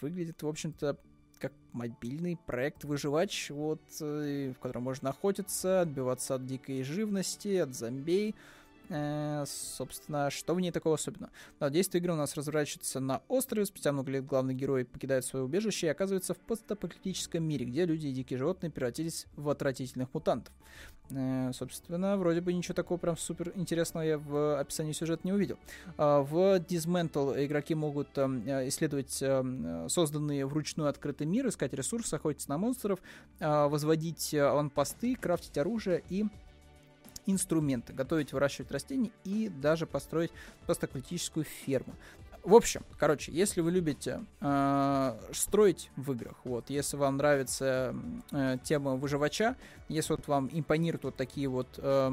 [0.00, 0.96] выглядит, в общем-то,
[1.38, 7.74] как мобильный проект выживач, вот, э, в котором можно охотиться, отбиваться от дикой живности, от
[7.74, 8.34] зомбей.
[8.90, 11.30] Э, собственно, что в ней такого особенного?
[11.60, 15.44] Да, действие игры у нас разворачивается на острове, спустя много лет главный герой покидает свое
[15.44, 20.54] убежище и оказывается в постапокалиптическом мире, где люди и дикие животные превратились в отвратительных мутантов.
[21.10, 25.58] Э, собственно, вроде бы ничего такого прям супер интересного я в описании сюжета не увидел.
[25.98, 32.48] Э, в Dismantle игроки могут э, исследовать э, созданные вручную открытый мир, искать ресурсы, охотиться
[32.48, 33.00] на монстров,
[33.38, 36.24] э, возводить аванпосты, крафтить оружие и
[37.28, 40.32] инструменты, готовить, выращивать растения и даже построить
[40.66, 41.94] постаклитическую ферму.
[42.42, 47.94] В общем, короче, если вы любите э, строить в играх, вот, если вам нравится
[48.32, 49.56] э, тема выживача,
[49.88, 52.10] если вот вам импонируют вот такие вот, э,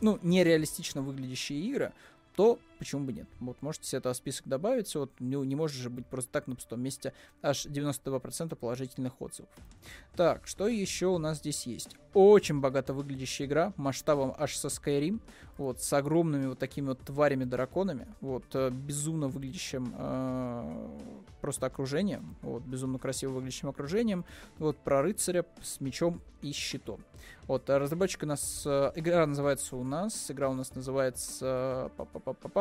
[0.00, 1.92] ну, нереалистично выглядящие игры,
[2.34, 3.28] то почему бы нет?
[3.40, 6.54] Вот можете себе это список добавить, вот не, не может же быть просто так на
[6.54, 7.12] пустом месте
[7.42, 9.50] аж 92% положительных отзывов.
[10.14, 11.96] Так, что еще у нас здесь есть?
[12.14, 15.20] Очень богато выглядящая игра, масштабом аж со Skyrim,
[15.58, 20.98] вот, с огромными вот такими вот тварями-драконами, вот, э, безумно выглядящим э,
[21.40, 24.24] просто окружением, вот, безумно красиво выглядящим окружением,
[24.58, 27.00] вот, про рыцаря с мечом и щитом.
[27.46, 31.90] Вот, а разработчик у нас, э, игра называется у нас, игра у нас называется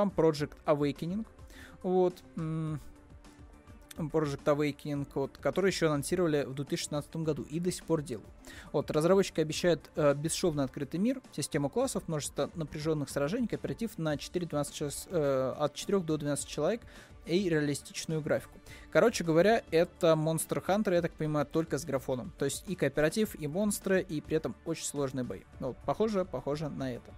[0.09, 1.25] пам Project Awakening.
[1.83, 2.21] Вот.
[3.97, 8.29] Project Awakening, вот, который еще анонсировали в 2016 году и до сих пор делают.
[8.73, 14.73] Вот, разработчики обещают э, бесшовный открытый мир, систему классов, множество напряженных сражений, кооператив на 4-12
[14.73, 16.81] час, э, от 4 до 12 человек
[17.25, 18.59] и реалистичную графику.
[18.91, 22.33] Короче говоря, это Monster Hunter, я так понимаю, только с графоном.
[22.37, 25.43] То есть и кооператив, и монстры, и при этом очень сложный бои.
[25.61, 27.13] Ну, похоже, похоже на это.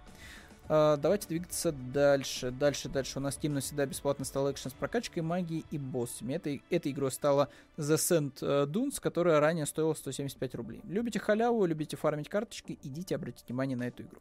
[0.68, 2.50] Uh, давайте двигаться дальше.
[2.50, 3.18] Дальше, дальше.
[3.18, 6.34] У нас Steam навсегда бесплатно стал экшен с прокачкой магии и боссами.
[6.34, 7.48] Этой, этой игрой стала
[7.78, 10.82] The Sand э, Dunes, которая ранее стоила 175 рублей.
[10.84, 14.20] Любите халяву, любите фармить карточки, идите обратите внимание на эту игру.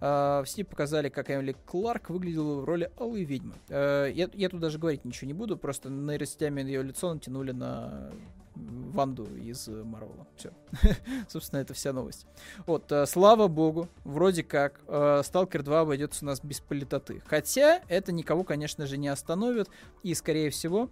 [0.00, 3.54] Uh, в Steam показали, как Эмили Кларк выглядела в роли Алой Ведьмы.
[3.68, 8.10] Uh, я, я тут даже говорить ничего не буду, просто нейросетями ее лицо натянули на
[8.56, 10.26] Ванду из Марвела.
[10.36, 10.50] Все.
[11.28, 12.26] Собственно, это вся новость.
[12.66, 17.22] Вот, э, слава богу, вроде как, э, Stalker 2 обойдется у нас без политоты.
[17.26, 19.68] Хотя, это никого, конечно же, не остановит.
[20.02, 20.88] И, скорее всего,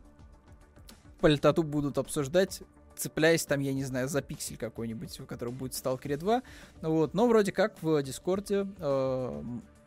[1.21, 2.63] политоту будут обсуждать
[2.97, 6.43] цепляясь там, я не знаю, за пиксель какой-нибудь, у которого будет Stalker 2.
[6.83, 7.15] Вот.
[7.15, 9.43] Но вроде как в Дискорде э,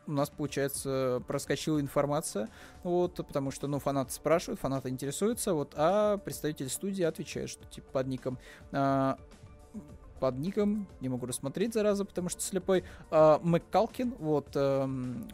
[0.08, 2.50] у нас, получается, проскочила информация,
[2.84, 7.88] вот, потому что, ну, фанаты спрашивают, фанаты интересуются, вот, а представитель студии отвечает, что, типа,
[7.92, 8.40] под ником
[8.72, 9.18] а,
[10.20, 14.86] под ником, не могу рассмотреть, зараза, потому что слепой, э, Маккалкин, вот, э,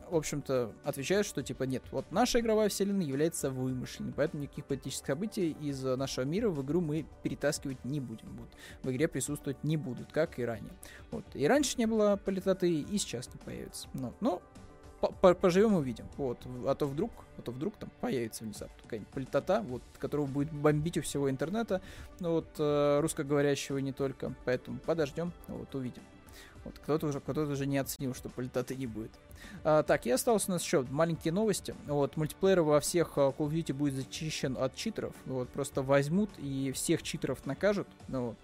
[0.09, 5.07] в общем-то, отвечает, что, типа, нет, вот наша игровая вселенная является вымышленной, поэтому никаких политических
[5.07, 8.49] событий из нашего мира в игру мы перетаскивать не будем, вот,
[8.84, 10.74] в игре присутствовать не будут, как и ранее,
[11.11, 14.41] вот, и раньше не было политоты, и сейчас не появится, но, ну,
[15.11, 16.05] поживем увидим.
[16.17, 16.39] Вот.
[16.65, 20.97] А то вдруг, а то вдруг там появится внезапно какая-нибудь политота, вот, которая будет бомбить
[20.97, 21.81] у всего интернета,
[22.19, 24.33] ну, вот, э, русскоговорящего не только.
[24.45, 26.03] Поэтому подождем, вот, увидим.
[26.63, 29.11] Вот, кто-то уже, кто-то уже не оценил, что политоты не будет.
[29.63, 31.75] А, так, и осталось у нас еще маленькие новости.
[31.87, 35.13] Вот, мультиплеер во всех Call of Duty будет зачищен от читеров.
[35.25, 37.87] Вот, просто возьмут и всех читеров накажут.
[38.07, 38.35] Ну, вот,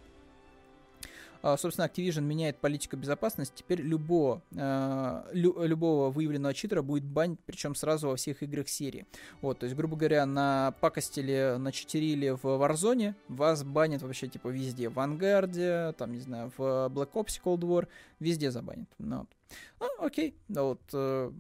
[1.42, 3.54] собственно, Activision меняет политику безопасности.
[3.56, 9.06] Теперь любого, а, лю, любого выявленного читера будет банить, причем сразу во всех играх серии.
[9.42, 14.50] Вот, то есть, грубо говоря, на пакостили, на читерили в Warzone, вас банят вообще типа
[14.50, 14.90] везде.
[14.90, 17.88] В Vanguard, там, не знаю, в Black Ops Cold War,
[18.20, 18.90] везде забанят.
[18.98, 19.30] Ну, вот.
[19.80, 21.32] ну окей, вот э,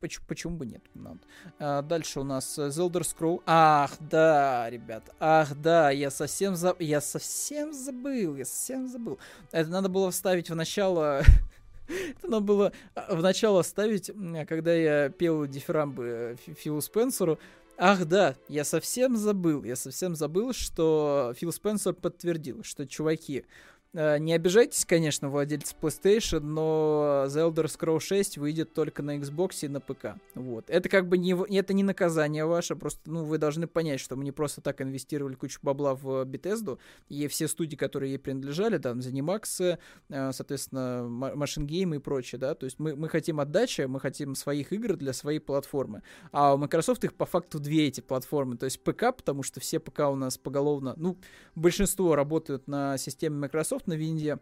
[0.00, 0.82] Почему, почему бы нет?
[0.94, 1.20] Надо.
[1.58, 3.42] А, дальше у нас The Elder Scroll.
[3.46, 5.04] Ах, да, ребят.
[5.18, 6.76] Ах, да, я совсем за...
[6.78, 8.36] Я совсем забыл.
[8.36, 9.18] Я совсем забыл.
[9.52, 11.22] Это надо было вставить в начало...
[11.88, 14.10] Это надо было а, в начало ставить,
[14.48, 17.38] когда я пел дифирамбы Филу Спенсеру.
[17.78, 23.75] Ах да, я совсем забыл, я совсем забыл, что Фил Спенсер подтвердил, что, чуваки, Э,
[23.96, 29.68] не обижайтесь, конечно, владельцы PlayStation, но The Elder Scrolls 6 выйдет только на Xbox и
[29.68, 30.16] на ПК.
[30.34, 30.68] Вот.
[30.68, 34.24] Это как бы не, это не наказание ваше, просто ну, вы должны понять, что мы
[34.24, 36.78] не просто так инвестировали кучу бабла в Bethesda,
[37.08, 39.78] и все студии, которые ей принадлежали, там, ZeniMax,
[40.10, 44.34] э, соответственно, Machine Game и прочее, да, то есть мы, мы хотим отдачи, мы хотим
[44.34, 48.64] своих игр для своей платформы, а у Microsoft их по факту две эти платформы, то
[48.64, 51.16] есть ПК, потому что все ПК у нас поголовно, ну,
[51.54, 54.38] большинство работают на системе Microsoft, на винде.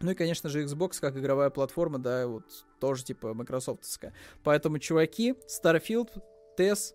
[0.00, 2.44] Ну и, конечно же, Xbox как игровая платформа, да, вот
[2.80, 4.12] тоже типа Microsoftская.
[4.44, 6.10] Поэтому, чуваки, Starfield,
[6.58, 6.92] TES,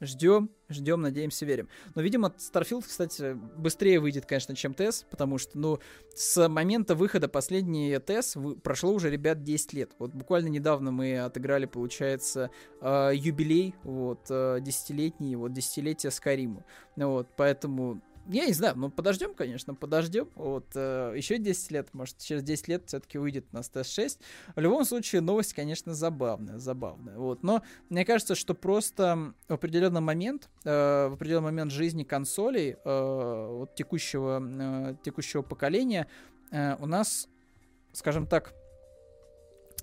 [0.00, 1.68] ждем, ждем, надеемся, верим.
[1.94, 5.78] Но, видимо, Starfield, кстати, быстрее выйдет, конечно, чем TES, потому что, ну,
[6.14, 9.92] с момента выхода последней TES прошло уже, ребят, 10 лет.
[9.98, 12.50] Вот буквально недавно мы отыграли, получается,
[12.80, 16.64] э, юбилей, вот, э, десятилетний, вот, десятилетие Скариму.
[16.96, 20.28] Вот, поэтому я не знаю, ну подождем, конечно, подождем.
[20.34, 24.18] Вот э, еще 10 лет, может, через 10 лет все-таки выйдет на TS6.
[24.56, 27.18] В любом случае, новость, конечно, забавная, забавная.
[27.18, 27.42] Вот.
[27.42, 33.46] Но мне кажется, что просто в определенный момент, э, в определенный момент жизни консолей э,
[33.50, 36.06] вот текущего, э, текущего поколения
[36.50, 37.28] э, у нас,
[37.92, 38.54] скажем так,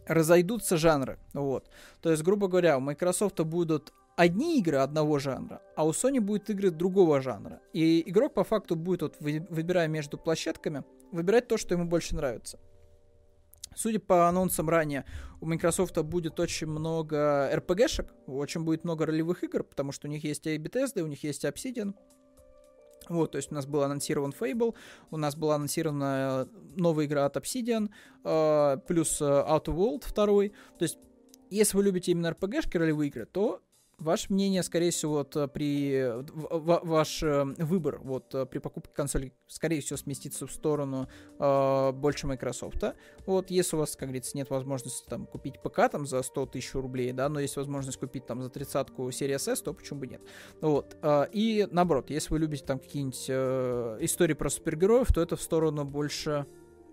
[0.07, 1.19] разойдутся жанры.
[1.33, 1.69] Вот.
[2.01, 6.49] То есть, грубо говоря, у Microsoft будут одни игры одного жанра, а у Sony будут
[6.49, 7.61] игры другого жанра.
[7.73, 12.59] И игрок по факту будет, вот, выбирая между площадками, выбирать то, что ему больше нравится.
[13.73, 15.05] Судя по анонсам ранее,
[15.39, 20.23] у Microsoft будет очень много RPG-шек, очень будет много ролевых игр, потому что у них
[20.25, 21.95] есть и Bethesda, у них есть Obsidian.
[23.09, 24.75] Вот, то есть у нас был анонсирован Fable,
[25.09, 27.89] у нас была анонсирована новая игра от Obsidian,
[28.23, 30.49] э, плюс Outer World 2.
[30.77, 30.99] То есть,
[31.49, 33.61] если вы любите именно RPG-шки, ролевые игры, то
[34.01, 36.03] Ваше мнение, скорее всего, вот э, при
[36.49, 42.25] ваш э, выбор вот э, при покупке консоли, скорее всего, сместится в сторону э, больше
[42.25, 42.83] Microsoft.
[43.27, 46.73] Вот, если у вас, как говорится, нет возможности там купить ПК там за 100 тысяч
[46.73, 50.21] рублей, да, но есть возможность купить там за тридцатку Series S, то почему бы нет?
[50.61, 50.97] Вот.
[51.03, 55.41] Э, и наоборот, если вы любите там какие-нибудь э, истории про супергероев, то это в
[55.43, 56.47] сторону больше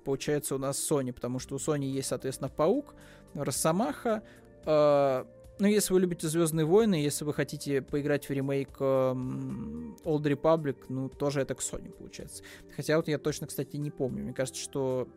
[0.04, 2.94] получается у нас Sony, потому что у Sony есть, соответственно, Паук,
[3.34, 4.22] Росомаха,
[4.64, 5.24] э,
[5.58, 10.76] ну, если вы любите Звездные войны, если вы хотите поиграть в ремейк э, Old Republic,
[10.88, 12.42] ну, тоже это к Sony получается.
[12.76, 14.22] Хотя вот я точно, кстати, не помню.
[14.22, 15.08] Мне кажется, что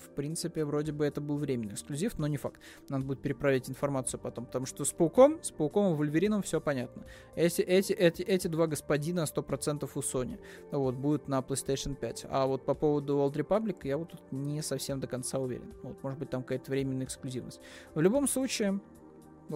[0.00, 2.60] в принципе, вроде бы это был временный эксклюзив, но не факт.
[2.88, 7.04] Надо будет переправить информацию потом, потому что с Пауком, с Пауком и Вольверином все понятно.
[7.36, 10.38] Эти, эти, эти, эти два господина 100% у Sony
[10.70, 12.26] вот, будут на PlayStation 5.
[12.30, 15.72] А вот по поводу Old Republic я вот тут не совсем до конца уверен.
[15.82, 17.60] Вот, может быть, там какая-то временная эксклюзивность.
[17.94, 18.80] В любом случае,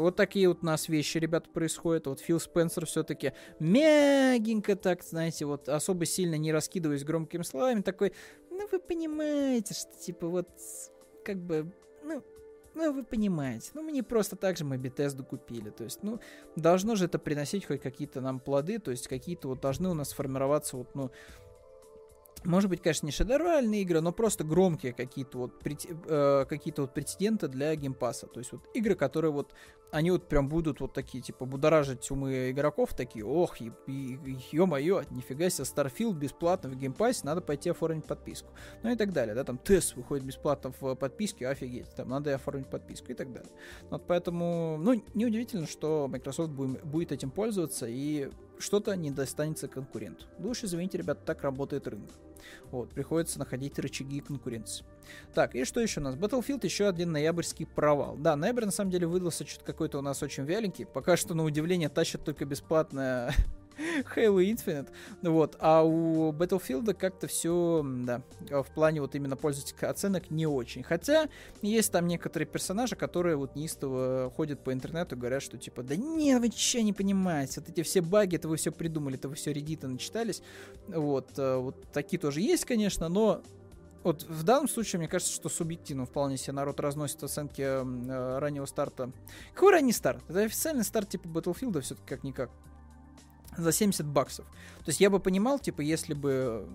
[0.03, 2.07] вот такие вот у нас вещи, ребята, происходят.
[2.07, 8.13] Вот Фил Спенсер все-таки мягенько так, знаете, вот особо сильно не раскидываясь громкими словами, такой,
[8.51, 10.49] ну вы понимаете, что типа вот
[11.25, 11.73] как бы,
[12.03, 12.23] ну,
[12.75, 16.19] ну, вы понимаете, ну, мы не просто так же мы Bethesda купили, то есть, ну,
[16.57, 20.13] должно же это приносить хоть какие-то нам плоды, то есть, какие-то вот должны у нас
[20.13, 21.13] формироваться вот, ну,
[22.45, 27.49] может быть, конечно, не шедевральные игры, но просто громкие какие-то вот, э, какие-то вот прецеденты
[27.49, 28.27] для геймпаса.
[28.27, 29.53] То есть вот игры, которые вот,
[29.91, 35.49] они вот прям будут вот такие, типа, будоражить умы игроков, такие, ох, и, ё-моё, нифига
[35.51, 38.49] себе, Starfield бесплатно в Game Pass е, надо пойти оформить подписку.
[38.83, 42.69] Ну и так далее, да, там TES выходит бесплатно в подписке, офигеть, там надо оформить
[42.69, 43.51] подписку и так далее.
[43.91, 50.27] Вот поэтому, ну, неудивительно, что Microsoft будет, будет этим пользоваться и что-то не достанется конкуренту.
[50.39, 52.11] Лучше, извините, ребят, так работает рынок.
[52.71, 54.85] Вот, приходится находить рычаги конкуренции.
[55.35, 56.15] Так, и что еще у нас?
[56.17, 58.17] Battlefield еще один ноябрьский провал.
[58.17, 60.87] Да, ноябрь на самом деле выдался что-то какой-то у нас очень вяленький.
[60.87, 63.33] Пока что, на удивление, тащат только бесплатное
[64.15, 64.89] Halo Infinite.
[65.23, 65.57] Вот.
[65.59, 70.83] А у Battlefield как-то все, да, в плане вот именно пользовательских оценок не очень.
[70.83, 71.29] Хотя
[71.63, 75.97] есть там некоторые персонажи, которые вот неистово ходят по интернету и говорят, что типа, да
[75.97, 79.35] не, вы че не понимаете, вот эти все баги, это вы все придумали, это вы
[79.35, 80.43] все редиты начитались.
[80.89, 81.31] Вот.
[81.39, 83.43] Э, вот такие тоже есть, конечно, но
[84.05, 88.67] вот в данном случае, мне кажется, что субъективно вполне себе народ разносит оценки э, раннего
[88.67, 89.11] старта.
[89.55, 90.23] Какой ранний старт?
[90.29, 92.51] Это официальный старт типа Battlefield, все-таки как-никак
[93.57, 94.47] за 70 баксов.
[94.79, 96.69] То есть я бы понимал, типа, если бы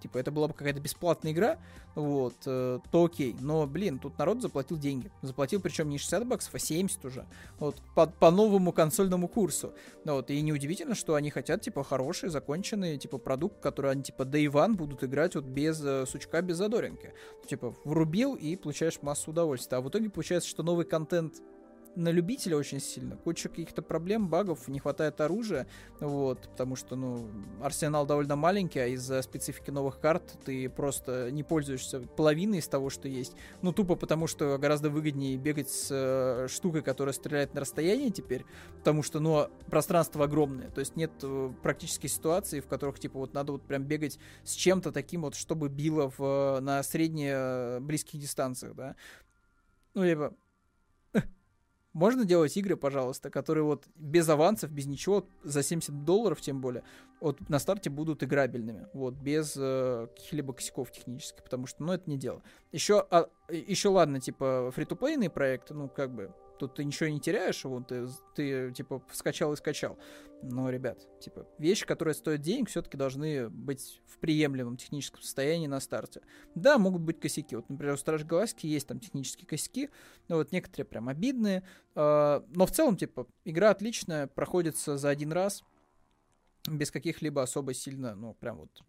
[0.00, 1.58] типа это была бы какая-то бесплатная игра,
[1.94, 3.34] вот, э, то окей.
[3.40, 5.10] Но, блин, тут народ заплатил деньги.
[5.22, 7.26] Заплатил причем не 60 баксов, а 70 уже.
[7.58, 9.74] Вот, по, по новому консольному курсу.
[10.04, 14.46] Вот, и неудивительно, что они хотят, типа, хороший, законченный, типа, продукт, который они, типа, day
[14.46, 17.12] one будут играть вот без э, сучка, без задоринки.
[17.46, 19.78] Типа, врубил и получаешь массу удовольствия.
[19.78, 21.42] А в итоге получается, что новый контент
[21.98, 23.16] на любителя очень сильно.
[23.16, 25.66] Куча каких-то проблем, багов, не хватает оружия,
[25.98, 27.28] вот, потому что, ну,
[27.60, 32.88] арсенал довольно маленький, а из-за специфики новых карт ты просто не пользуешься половиной из того,
[32.88, 33.34] что есть.
[33.62, 38.44] Ну, тупо потому, что гораздо выгоднее бегать с э, штукой, которая стреляет на расстоянии теперь,
[38.78, 43.34] потому что, ну, пространство огромное, то есть нет э, практически ситуации, в которых, типа, вот
[43.34, 48.20] надо вот прям бегать с чем-то таким вот, чтобы било в, на средние э, близких
[48.20, 48.94] дистанциях, да.
[49.94, 50.34] Ну, либо
[51.92, 56.82] можно делать игры, пожалуйста, которые вот без авансов, без ничего, за 70 долларов тем более,
[57.20, 62.08] вот на старте будут играбельными, вот, без э, каких-либо косяков технических, потому что, ну, это
[62.08, 62.42] не дело.
[62.72, 67.64] Еще, а, еще ладно, типа, фри-то-плейные проекты, ну, как бы, Тут ты ничего не теряешь,
[67.64, 69.98] вот ты, ты типа скачал и скачал.
[70.42, 75.80] Но, ребят, типа, вещи, которые стоят денег, все-таки должны быть в приемлемом техническом состоянии на
[75.80, 76.20] старте.
[76.54, 77.56] Да, могут быть косяки.
[77.56, 79.90] Вот, например, у Страж Галактики есть там технические косяки,
[80.28, 81.64] но вот некоторые прям обидные.
[81.96, 85.64] Э, но в целом, типа, игра отличная, проходится за один раз,
[86.68, 88.82] без каких-либо особо сильно, ну, прям вот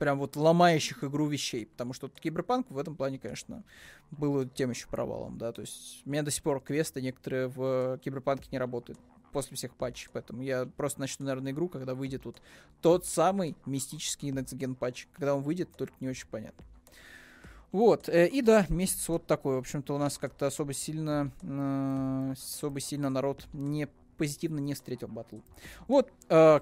[0.00, 3.62] прям вот ломающих игру вещей, потому что Киберпанк в этом плане, конечно,
[4.10, 7.98] был тем еще провалом, да, то есть у меня до сих пор квесты некоторые в
[7.98, 8.98] Киберпанке не работают
[9.30, 12.40] после всех патчей, поэтому я просто начну, наверное, игру, когда выйдет вот
[12.80, 15.06] тот самый мистический Next Gen патч.
[15.12, 16.64] Когда он выйдет, только не очень понятно.
[17.70, 19.54] Вот, э, и да, месяц вот такой.
[19.54, 23.86] В общем-то, у нас как-то особо сильно, э, особо сильно народ не
[24.16, 25.36] позитивно не встретил батл.
[25.86, 26.60] Вот, э,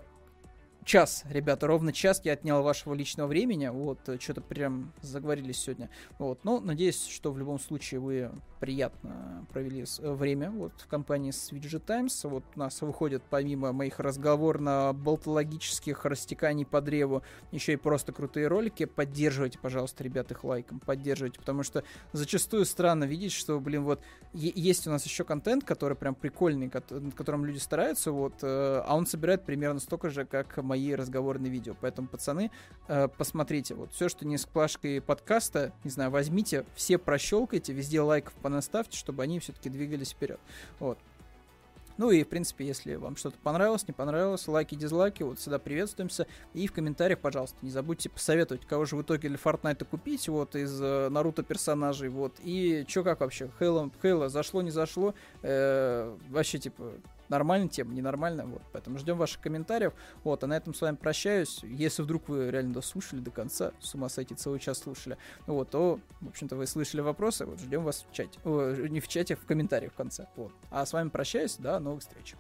[0.89, 5.91] час, ребята, ровно час я отнял вашего личного времени, вот, э, что-то прям заговорились сегодня,
[6.19, 11.31] вот, но надеюсь, что в любом случае вы приятно провели э, время, вот, в компании
[11.31, 17.23] Switch Times, вот, у нас выходит, помимо моих разговорно-болтологических растеканий по древу,
[17.53, 23.05] еще и просто крутые ролики, поддерживайте, пожалуйста, ребят, их лайком, поддерживайте, потому что зачастую странно
[23.05, 24.01] видеть, что, блин, вот,
[24.33, 28.97] есть у нас еще контент, который прям прикольный, над которым люди стараются, вот, э, а
[28.97, 31.75] он собирает примерно столько же, как мои мои разговорные видео.
[31.81, 32.51] Поэтому, пацаны,
[32.87, 38.01] э, посмотрите, вот все, что не с плашкой подкаста, не знаю, возьмите, все прощелкайте, везде
[38.01, 40.41] лайков понаставьте, чтобы они все-таки двигались вперед.
[40.79, 40.99] Вот.
[41.97, 46.29] Ну и, в принципе, если вам что-то понравилось, не понравилось, лайки, дизлайки, вот сюда приветствуемся.
[46.55, 50.55] И в комментариях, пожалуйста, не забудьте посоветовать, кого же в итоге для Fortnite купить, вот,
[50.55, 52.35] из э, Наруто персонажей, вот.
[52.45, 55.13] И что как вообще, Хейла, Хейла зашло, не зашло,
[55.43, 56.93] э, вообще, типа,
[57.29, 58.63] нормальная тема, ненормальная, вот.
[58.73, 59.93] Поэтому ждем ваших комментариев,
[60.25, 60.45] вот.
[60.45, 61.61] А на этом с вами прощаюсь.
[61.63, 66.01] Если вдруг вы реально дослушали до конца, с ума сойти, целый час слушали, вот, то,
[66.21, 68.39] в общем-то, вы слышали вопросы, вот, ждем вас в чате.
[68.45, 70.53] О, не в чате, в комментариях в конце, вот.
[70.71, 72.35] А с вами прощаюсь, до новых встреч.